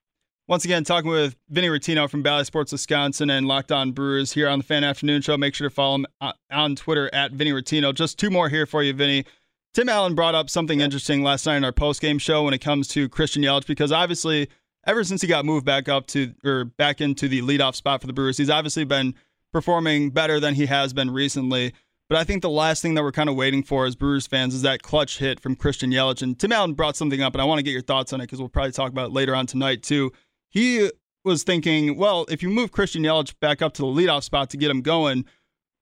Once 0.48 0.64
again, 0.64 0.86
talking 0.86 1.12
with 1.12 1.36
Vinny 1.50 1.68
Rottino 1.68 2.10
from 2.10 2.24
Bally 2.24 2.46
Sports 2.46 2.72
Wisconsin 2.72 3.30
and 3.30 3.48
Locked 3.48 3.72
On 3.72 3.92
Brewers 3.92 4.32
here 4.32 4.48
on 4.48 4.60
the 4.60 4.64
Fan 4.64 4.86
Afternoon 4.86 5.22
Show. 5.22 5.36
Make 5.36 5.54
sure 5.54 5.68
to 5.68 5.76
follow 5.76 5.96
him 5.96 6.06
uh, 6.22 6.32
on 6.50 6.78
Twitter 6.78 7.10
at 7.14 7.34
Vinny 7.34 7.52
Rottino. 7.52 7.94
Just 7.94 8.18
two 8.18 8.30
more 8.30 8.48
here 8.48 8.66
for 8.66 8.82
you, 8.82 8.94
Vinny. 8.94 9.26
Tim 9.74 9.90
Allen 9.90 10.16
brought 10.16 10.36
up 10.36 10.50
something 10.50 10.80
interesting 10.80 11.22
last 11.22 11.46
night 11.46 11.58
in 11.58 11.66
our 11.66 11.74
post 11.74 12.02
game 12.02 12.18
show 12.18 12.46
when 12.46 12.54
it 12.54 12.62
comes 12.62 12.88
to 12.90 13.10
Christian 13.10 13.44
Yelich 13.44 13.68
because 13.68 13.92
obviously, 13.92 14.50
ever 14.88 15.04
since 15.04 15.22
he 15.22 15.28
got 15.28 15.46
moved 15.46 15.66
back 15.66 15.88
up 15.88 16.08
to 16.08 16.34
or 16.44 16.66
back 16.66 17.02
into 17.02 17.28
the 17.28 17.42
leadoff 17.42 17.76
spot 17.76 18.02
for 18.02 18.08
the 18.08 18.14
Brewers, 18.14 18.38
he's 18.38 18.50
obviously 18.50 18.86
been 18.86 19.14
performing 19.54 20.10
better 20.10 20.40
than 20.40 20.56
he 20.56 20.66
has 20.66 20.94
been 20.94 21.12
recently. 21.12 21.74
But 22.10 22.18
I 22.18 22.24
think 22.24 22.42
the 22.42 22.50
last 22.50 22.82
thing 22.82 22.94
that 22.94 23.04
we're 23.04 23.12
kind 23.12 23.30
of 23.30 23.36
waiting 23.36 23.64
for 23.64 23.86
as 23.86 23.96
Brewers 23.96 24.28
fans 24.28 24.56
is 24.56 24.62
that 24.62 24.82
clutch 24.82 25.18
hit 25.18 25.42
from 25.42 25.56
Christian 25.58 25.92
Yelich. 25.92 26.22
And 26.22 26.40
Tim 26.40 26.54
Allen 26.54 26.74
brought 26.74 26.96
something 26.96 27.22
up, 27.22 27.34
and 27.34 27.42
I 27.42 27.46
want 27.46 27.60
to 27.60 27.64
get 27.64 27.72
your 27.72 27.82
thoughts 27.82 28.14
on 28.14 28.22
it 28.22 28.24
because 28.24 28.40
we'll 28.40 28.48
probably 28.48 28.72
talk 28.72 28.92
about 28.92 29.08
it 29.08 29.14
later 29.14 29.36
on 29.36 29.46
tonight, 29.46 29.84
too. 29.84 30.14
He 30.48 30.90
was 31.26 31.44
thinking, 31.44 31.98
well, 31.98 32.26
if 32.30 32.42
you 32.42 32.50
move 32.50 32.72
Christian 32.72 33.04
Yelich 33.04 33.38
back 33.42 33.62
up 33.62 33.74
to 33.74 33.82
the 33.82 33.88
leadoff 33.88 34.24
spot 34.24 34.50
to 34.52 34.58
get 34.58 34.72
him 34.72 34.82
going, 34.82 35.26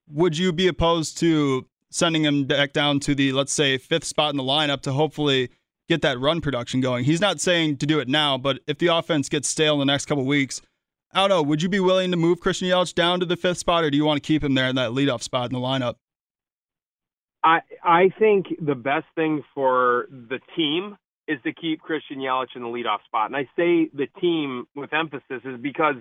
would 0.08 0.36
you 0.36 0.52
be 0.52 0.68
opposed 0.68 1.20
to 1.20 1.68
sending 1.92 2.24
him 2.24 2.46
back 2.46 2.74
down 2.74 3.00
to 3.02 3.14
the, 3.14 3.32
let's 3.32 3.54
say, 3.54 3.78
fifth 3.78 4.06
spot 4.06 4.32
in 4.32 4.38
the 4.38 4.44
lineup 4.44 4.82
to 4.82 4.92
hopefully 4.92 5.50
get 5.88 6.02
that 6.02 6.20
run 6.20 6.42
production 6.42 6.82
going? 6.82 7.06
He's 7.06 7.22
not 7.22 7.40
saying 7.40 7.78
to 7.78 7.86
do 7.86 8.00
it 8.00 8.08
now, 8.08 8.38
but 8.38 8.60
if 8.68 8.78
the 8.78 8.88
offense 8.88 9.30
gets 9.30 9.48
stale 9.48 9.74
in 9.74 9.80
the 9.80 9.86
next 9.86 10.06
couple 10.06 10.26
weeks, 10.26 10.62
I 11.14 11.20
don't 11.20 11.30
know. 11.30 11.44
Would 11.44 11.62
you 11.62 11.70
be 11.70 11.80
willing 11.80 12.12
to 12.12 12.18
move 12.18 12.40
Christian 12.40 12.68
Yelich 12.68 12.94
down 12.94 13.20
to 13.22 13.26
the 13.26 13.38
fifth 13.38 13.60
spot, 13.60 13.84
or 13.84 13.90
do 13.90 13.98
you 13.98 14.06
want 14.06 14.22
to 14.22 14.28
keep 14.28 14.44
him 14.44 14.54
there 14.54 14.68
in 14.68 14.76
that 14.76 14.92
leadoff 14.92 15.22
spot 15.22 15.50
in 15.50 15.54
the 15.54 15.66
lineup? 15.66 15.96
I 17.44 17.60
I 17.84 18.10
think 18.18 18.48
the 18.60 18.76
best 18.76 19.06
thing 19.16 19.44
for 19.54 20.08
the 20.10 20.40
team 20.56 20.98
is 21.28 21.40
to 21.44 21.54
keep 21.54 21.80
Christian 21.80 22.18
Yelich 22.20 22.56
in 22.56 22.64
the 22.64 22.68
leadoff 22.68 23.04
spot. 23.06 23.28
And 23.28 23.36
I 23.36 23.44
say 23.56 23.90
the 23.94 24.08
team 24.20 24.68
with 24.76 24.94
emphasis 24.94 25.42
is 25.44 25.60
because, 25.60 25.96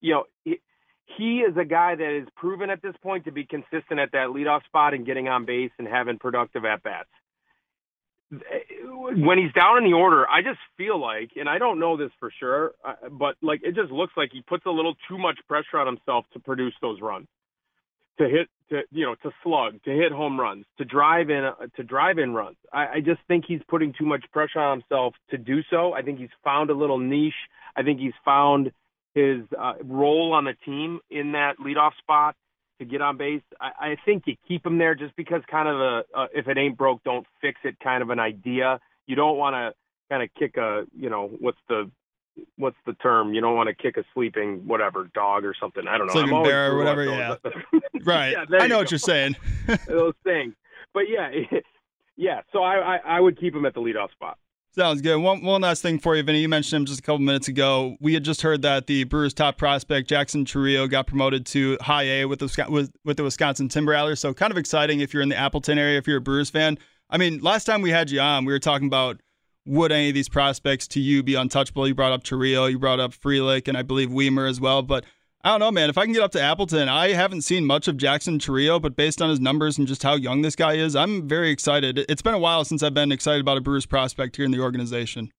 you 0.00 0.14
know, 0.14 0.24
he, 0.44 0.60
he 1.18 1.38
is 1.40 1.56
a 1.56 1.64
guy 1.64 1.94
that 1.94 2.16
is 2.16 2.28
proven 2.36 2.70
at 2.70 2.82
this 2.82 2.94
point 3.02 3.24
to 3.24 3.32
be 3.32 3.44
consistent 3.44 4.00
at 4.00 4.12
that 4.12 4.28
leadoff 4.28 4.64
spot 4.64 4.94
and 4.94 5.04
getting 5.04 5.28
on 5.28 5.44
base 5.44 5.70
and 5.78 5.86
having 5.86 6.18
productive 6.18 6.64
at 6.64 6.82
bats. 6.82 7.08
When 8.30 9.38
he's 9.38 9.52
down 9.52 9.78
in 9.78 9.84
the 9.84 9.96
order, 9.96 10.28
I 10.28 10.42
just 10.42 10.58
feel 10.76 11.00
like, 11.00 11.30
and 11.36 11.48
I 11.48 11.58
don't 11.58 11.78
know 11.78 11.96
this 11.96 12.10
for 12.18 12.32
sure, 12.40 12.72
uh, 12.84 13.08
but 13.10 13.36
like 13.40 13.60
it 13.62 13.74
just 13.74 13.92
looks 13.92 14.12
like 14.16 14.30
he 14.32 14.42
puts 14.42 14.66
a 14.66 14.70
little 14.70 14.94
too 15.08 15.16
much 15.16 15.38
pressure 15.46 15.78
on 15.78 15.86
himself 15.86 16.24
to 16.32 16.40
produce 16.40 16.74
those 16.82 17.00
runs. 17.00 17.28
To 18.18 18.28
hit 18.28 18.48
to 18.70 18.82
you 18.90 19.04
know 19.04 19.14
to 19.22 19.30
slug 19.44 19.82
to 19.84 19.90
hit 19.90 20.10
home 20.10 20.40
runs 20.40 20.64
to 20.78 20.84
drive 20.84 21.28
in 21.30 21.48
to 21.76 21.82
drive 21.82 22.18
in 22.18 22.32
runs. 22.32 22.56
I, 22.72 22.86
I 22.86 23.00
just 23.00 23.20
think 23.28 23.44
he's 23.46 23.60
putting 23.68 23.92
too 23.92 24.06
much 24.06 24.24
pressure 24.32 24.58
on 24.58 24.80
himself 24.80 25.14
to 25.30 25.38
do 25.38 25.62
so. 25.70 25.92
I 25.92 26.02
think 26.02 26.18
he's 26.18 26.30
found 26.42 26.70
a 26.70 26.74
little 26.74 26.98
niche. 26.98 27.34
I 27.76 27.82
think 27.82 28.00
he's 28.00 28.14
found 28.24 28.72
his 29.14 29.42
uh, 29.58 29.74
role 29.84 30.32
on 30.32 30.44
the 30.44 30.54
team 30.64 31.00
in 31.10 31.32
that 31.32 31.58
leadoff 31.58 31.92
spot 31.98 32.36
to 32.78 32.84
get 32.84 33.00
on 33.00 33.16
base 33.16 33.42
i, 33.60 33.70
I 33.80 33.96
think 34.04 34.24
you 34.26 34.36
keep 34.46 34.64
him 34.64 34.78
there 34.78 34.94
just 34.94 35.14
because 35.16 35.42
kind 35.50 35.68
of 35.68 35.80
a, 35.80 36.04
a 36.14 36.26
if 36.34 36.48
it 36.48 36.58
ain't 36.58 36.76
broke 36.76 37.02
don't 37.04 37.26
fix 37.40 37.60
it 37.64 37.78
kind 37.80 38.02
of 38.02 38.10
an 38.10 38.18
idea 38.18 38.80
you 39.06 39.16
don't 39.16 39.36
want 39.36 39.54
to 39.54 39.74
kind 40.08 40.22
of 40.22 40.28
kick 40.38 40.56
a 40.56 40.84
you 40.96 41.10
know 41.10 41.28
what's 41.40 41.58
the 41.68 41.90
what's 42.56 42.76
the 42.86 42.94
term? 42.94 43.34
You 43.34 43.40
don't 43.40 43.54
want 43.54 43.68
to 43.68 43.74
kick 43.74 43.96
a 43.96 44.04
sleeping 44.14 44.66
whatever 44.66 45.10
dog 45.14 45.44
or 45.44 45.54
something. 45.58 45.86
I 45.88 45.98
don't 45.98 46.06
know. 46.08 46.12
Sleeping 46.12 46.42
bear 46.42 46.72
or 46.72 46.78
whatever. 46.78 47.04
Yeah. 47.04 47.36
right. 48.04 48.32
yeah, 48.32 48.58
I 48.58 48.66
know 48.66 48.78
what 48.78 48.90
you're 48.90 48.98
saying. 48.98 49.36
those 49.88 50.14
things. 50.24 50.54
But 50.94 51.04
yeah, 51.08 51.30
yeah. 52.16 52.40
So 52.52 52.62
I, 52.62 52.96
I, 52.96 53.00
I 53.04 53.20
would 53.20 53.38
keep 53.38 53.54
him 53.54 53.66
at 53.66 53.74
the 53.74 53.80
leadoff 53.80 54.10
spot. 54.12 54.38
Sounds 54.78 55.00
good. 55.00 55.16
One 55.16 55.42
one 55.42 55.62
last 55.62 55.80
thing 55.80 55.98
for 55.98 56.16
you, 56.16 56.22
Vinny. 56.22 56.40
You 56.40 56.50
mentioned 56.50 56.80
him 56.80 56.84
just 56.84 57.00
a 57.00 57.02
couple 57.02 57.20
minutes 57.20 57.48
ago. 57.48 57.96
We 57.98 58.12
had 58.12 58.24
just 58.24 58.42
heard 58.42 58.60
that 58.60 58.86
the 58.86 59.04
Brewers' 59.04 59.32
top 59.32 59.56
prospect 59.56 60.06
Jackson 60.06 60.44
Chourio 60.44 60.88
got 60.90 61.06
promoted 61.06 61.46
to 61.46 61.78
High 61.80 62.02
A 62.02 62.24
with 62.26 62.40
the 62.40 62.66
with, 62.68 62.92
with 63.02 63.16
the 63.16 63.22
Wisconsin 63.22 63.70
Timber 63.70 63.92
Rattlers. 63.92 64.20
So 64.20 64.34
kind 64.34 64.50
of 64.50 64.58
exciting 64.58 65.00
if 65.00 65.14
you're 65.14 65.22
in 65.22 65.30
the 65.30 65.36
Appleton 65.36 65.78
area, 65.78 65.96
if 65.96 66.06
you're 66.06 66.18
a 66.18 66.20
Brewers 66.20 66.50
fan. 66.50 66.76
I 67.08 67.16
mean, 67.16 67.40
last 67.40 67.64
time 67.64 67.80
we 67.80 67.88
had 67.88 68.10
you 68.10 68.20
on, 68.20 68.44
we 68.44 68.52
were 68.52 68.58
talking 68.58 68.86
about 68.86 69.18
would 69.64 69.92
any 69.92 70.08
of 70.08 70.14
these 70.14 70.28
prospects 70.28 70.86
to 70.88 71.00
you 71.00 71.22
be 71.22 71.36
untouchable? 71.36 71.88
You 71.88 71.94
brought 71.94 72.12
up 72.12 72.22
Chourio, 72.22 72.70
you 72.70 72.78
brought 72.78 73.00
up 73.00 73.12
Frelick, 73.12 73.68
and 73.68 73.78
I 73.78 73.82
believe 73.82 74.10
Wiemer 74.10 74.46
as 74.46 74.60
well. 74.60 74.82
But 74.82 75.06
I 75.46 75.50
don't 75.50 75.60
know, 75.60 75.70
man. 75.70 75.88
If 75.88 75.96
I 75.96 76.02
can 76.02 76.12
get 76.12 76.24
up 76.24 76.32
to 76.32 76.42
Appleton, 76.42 76.88
I 76.88 77.12
haven't 77.12 77.42
seen 77.42 77.66
much 77.66 77.86
of 77.86 77.96
Jackson 77.96 78.40
Chourio, 78.40 78.82
but 78.82 78.96
based 78.96 79.22
on 79.22 79.30
his 79.30 79.38
numbers 79.38 79.78
and 79.78 79.86
just 79.86 80.02
how 80.02 80.16
young 80.16 80.42
this 80.42 80.56
guy 80.56 80.72
is, 80.72 80.96
I'm 80.96 81.28
very 81.28 81.50
excited. 81.50 82.04
It's 82.08 82.20
been 82.20 82.34
a 82.34 82.38
while 82.40 82.64
since 82.64 82.82
I've 82.82 82.94
been 82.94 83.12
excited 83.12 83.42
about 83.42 83.56
a 83.56 83.60
Brewers 83.60 83.86
prospect 83.86 84.34
here 84.34 84.44
in 84.44 84.50
the 84.50 84.58
organization. 84.58 85.30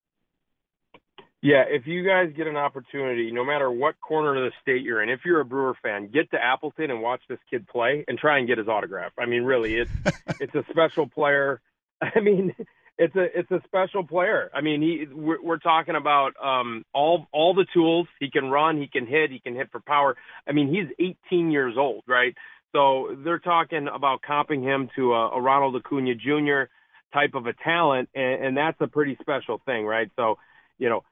Yeah, 1.41 1.65
if 1.67 1.87
you 1.87 2.05
guys 2.05 2.31
get 2.37 2.47
an 2.47 2.55
opportunity, 2.55 3.33
no 3.33 3.43
matter 3.43 3.69
what 3.69 3.99
corner 3.99 4.33
of 4.37 4.49
the 4.49 4.51
state 4.61 4.81
you're 4.81 5.03
in, 5.03 5.09
if 5.09 5.25
you're 5.25 5.41
a 5.41 5.45
Brewer 5.45 5.75
fan, 5.83 6.07
get 6.07 6.31
to 6.31 6.41
Appleton 6.41 6.89
and 6.89 7.01
watch 7.01 7.23
this 7.27 7.39
kid 7.49 7.67
play 7.67 8.05
and 8.07 8.17
try 8.17 8.37
and 8.37 8.47
get 8.47 8.59
his 8.59 8.69
autograph. 8.69 9.11
I 9.19 9.25
mean, 9.25 9.43
really, 9.43 9.75
it's 9.75 9.91
it's 10.39 10.55
a 10.55 10.63
special 10.69 11.09
player. 11.09 11.59
I 12.01 12.21
mean, 12.21 12.55
it's 12.97 13.15
a 13.15 13.39
it's 13.39 13.51
a 13.51 13.61
special 13.65 14.03
player. 14.03 14.49
I 14.53 14.61
mean, 14.61 14.81
he 14.81 15.05
we're, 15.13 15.41
we're 15.41 15.59
talking 15.59 15.95
about 15.95 16.33
um, 16.43 16.83
all 16.93 17.27
all 17.31 17.53
the 17.53 17.65
tools. 17.73 18.07
He 18.19 18.31
can 18.31 18.49
run, 18.49 18.79
he 18.79 18.87
can 18.87 19.05
hit, 19.05 19.31
he 19.31 19.39
can 19.39 19.55
hit 19.55 19.71
for 19.71 19.79
power. 19.79 20.15
I 20.47 20.51
mean, 20.51 20.73
he's 20.73 21.15
18 21.29 21.51
years 21.51 21.75
old, 21.77 22.03
right? 22.07 22.33
So 22.73 23.15
they're 23.23 23.39
talking 23.39 23.87
about 23.93 24.21
comping 24.27 24.63
him 24.63 24.89
to 24.95 25.13
a, 25.13 25.29
a 25.29 25.41
Ronald 25.41 25.75
Acuna 25.75 26.15
Jr. 26.15 26.69
type 27.13 27.33
of 27.33 27.45
a 27.45 27.53
talent, 27.53 28.09
and, 28.13 28.45
and 28.45 28.57
that's 28.57 28.77
a 28.81 28.87
pretty 28.87 29.17
special 29.21 29.61
thing, 29.65 29.85
right? 29.85 30.09
So, 30.15 30.37
you 30.77 30.89
know, 30.89 31.03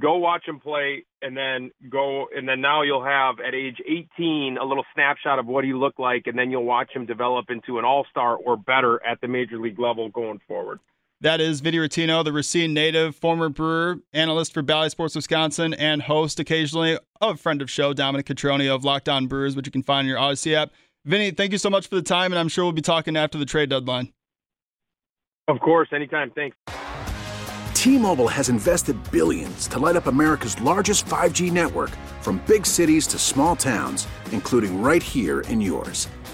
go 0.00 0.16
watch 0.16 0.46
him 0.46 0.60
play 0.60 1.04
and 1.20 1.36
then 1.36 1.72
go 1.90 2.26
and 2.34 2.48
then 2.48 2.60
now 2.60 2.82
you'll 2.82 3.04
have 3.04 3.36
at 3.46 3.54
age 3.54 3.76
18 3.86 4.56
a 4.58 4.64
little 4.64 4.84
snapshot 4.94 5.38
of 5.38 5.46
what 5.46 5.64
he 5.64 5.74
looked 5.74 6.00
like 6.00 6.26
and 6.26 6.38
then 6.38 6.50
you'll 6.50 6.64
watch 6.64 6.90
him 6.94 7.04
develop 7.04 7.46
into 7.50 7.78
an 7.78 7.84
all-star 7.84 8.36
or 8.36 8.56
better 8.56 9.04
at 9.04 9.20
the 9.20 9.28
major 9.28 9.58
league 9.58 9.78
level 9.78 10.08
going 10.08 10.40
forward 10.48 10.80
that 11.22 11.40
is 11.40 11.60
Vinny 11.60 11.78
Rottino, 11.78 12.24
the 12.24 12.32
Racine 12.32 12.74
native, 12.74 13.16
former 13.16 13.48
brewer, 13.48 14.00
analyst 14.12 14.52
for 14.52 14.60
Bally 14.60 14.90
Sports 14.90 15.14
Wisconsin, 15.14 15.72
and 15.74 16.02
host 16.02 16.38
occasionally 16.40 16.98
of 17.20 17.40
friend 17.40 17.62
of 17.62 17.70
show, 17.70 17.92
Dominic 17.92 18.26
Cotroneo 18.26 18.74
of 18.74 18.84
Locked 18.84 19.08
On 19.08 19.26
Brewers, 19.28 19.56
which 19.56 19.66
you 19.66 19.72
can 19.72 19.82
find 19.82 20.06
in 20.06 20.08
your 20.10 20.18
Audacy 20.18 20.54
app. 20.54 20.70
Vinny, 21.04 21.30
thank 21.30 21.52
you 21.52 21.58
so 21.58 21.70
much 21.70 21.86
for 21.86 21.94
the 21.94 22.02
time, 22.02 22.32
and 22.32 22.38
I'm 22.38 22.48
sure 22.48 22.64
we'll 22.64 22.72
be 22.72 22.82
talking 22.82 23.16
after 23.16 23.38
the 23.38 23.46
trade 23.46 23.70
deadline. 23.70 24.12
Of 25.48 25.60
course, 25.60 25.88
anytime. 25.92 26.30
Thanks. 26.32 26.56
T-Mobile 27.74 28.28
has 28.28 28.48
invested 28.48 28.96
billions 29.10 29.66
to 29.68 29.78
light 29.78 29.96
up 29.96 30.06
America's 30.06 30.60
largest 30.60 31.06
5G 31.06 31.50
network 31.50 31.90
from 32.20 32.40
big 32.46 32.64
cities 32.66 33.06
to 33.08 33.18
small 33.18 33.56
towns, 33.56 34.06
including 34.30 34.80
right 34.82 35.02
here 35.02 35.40
in 35.42 35.60
yours. 35.60 36.08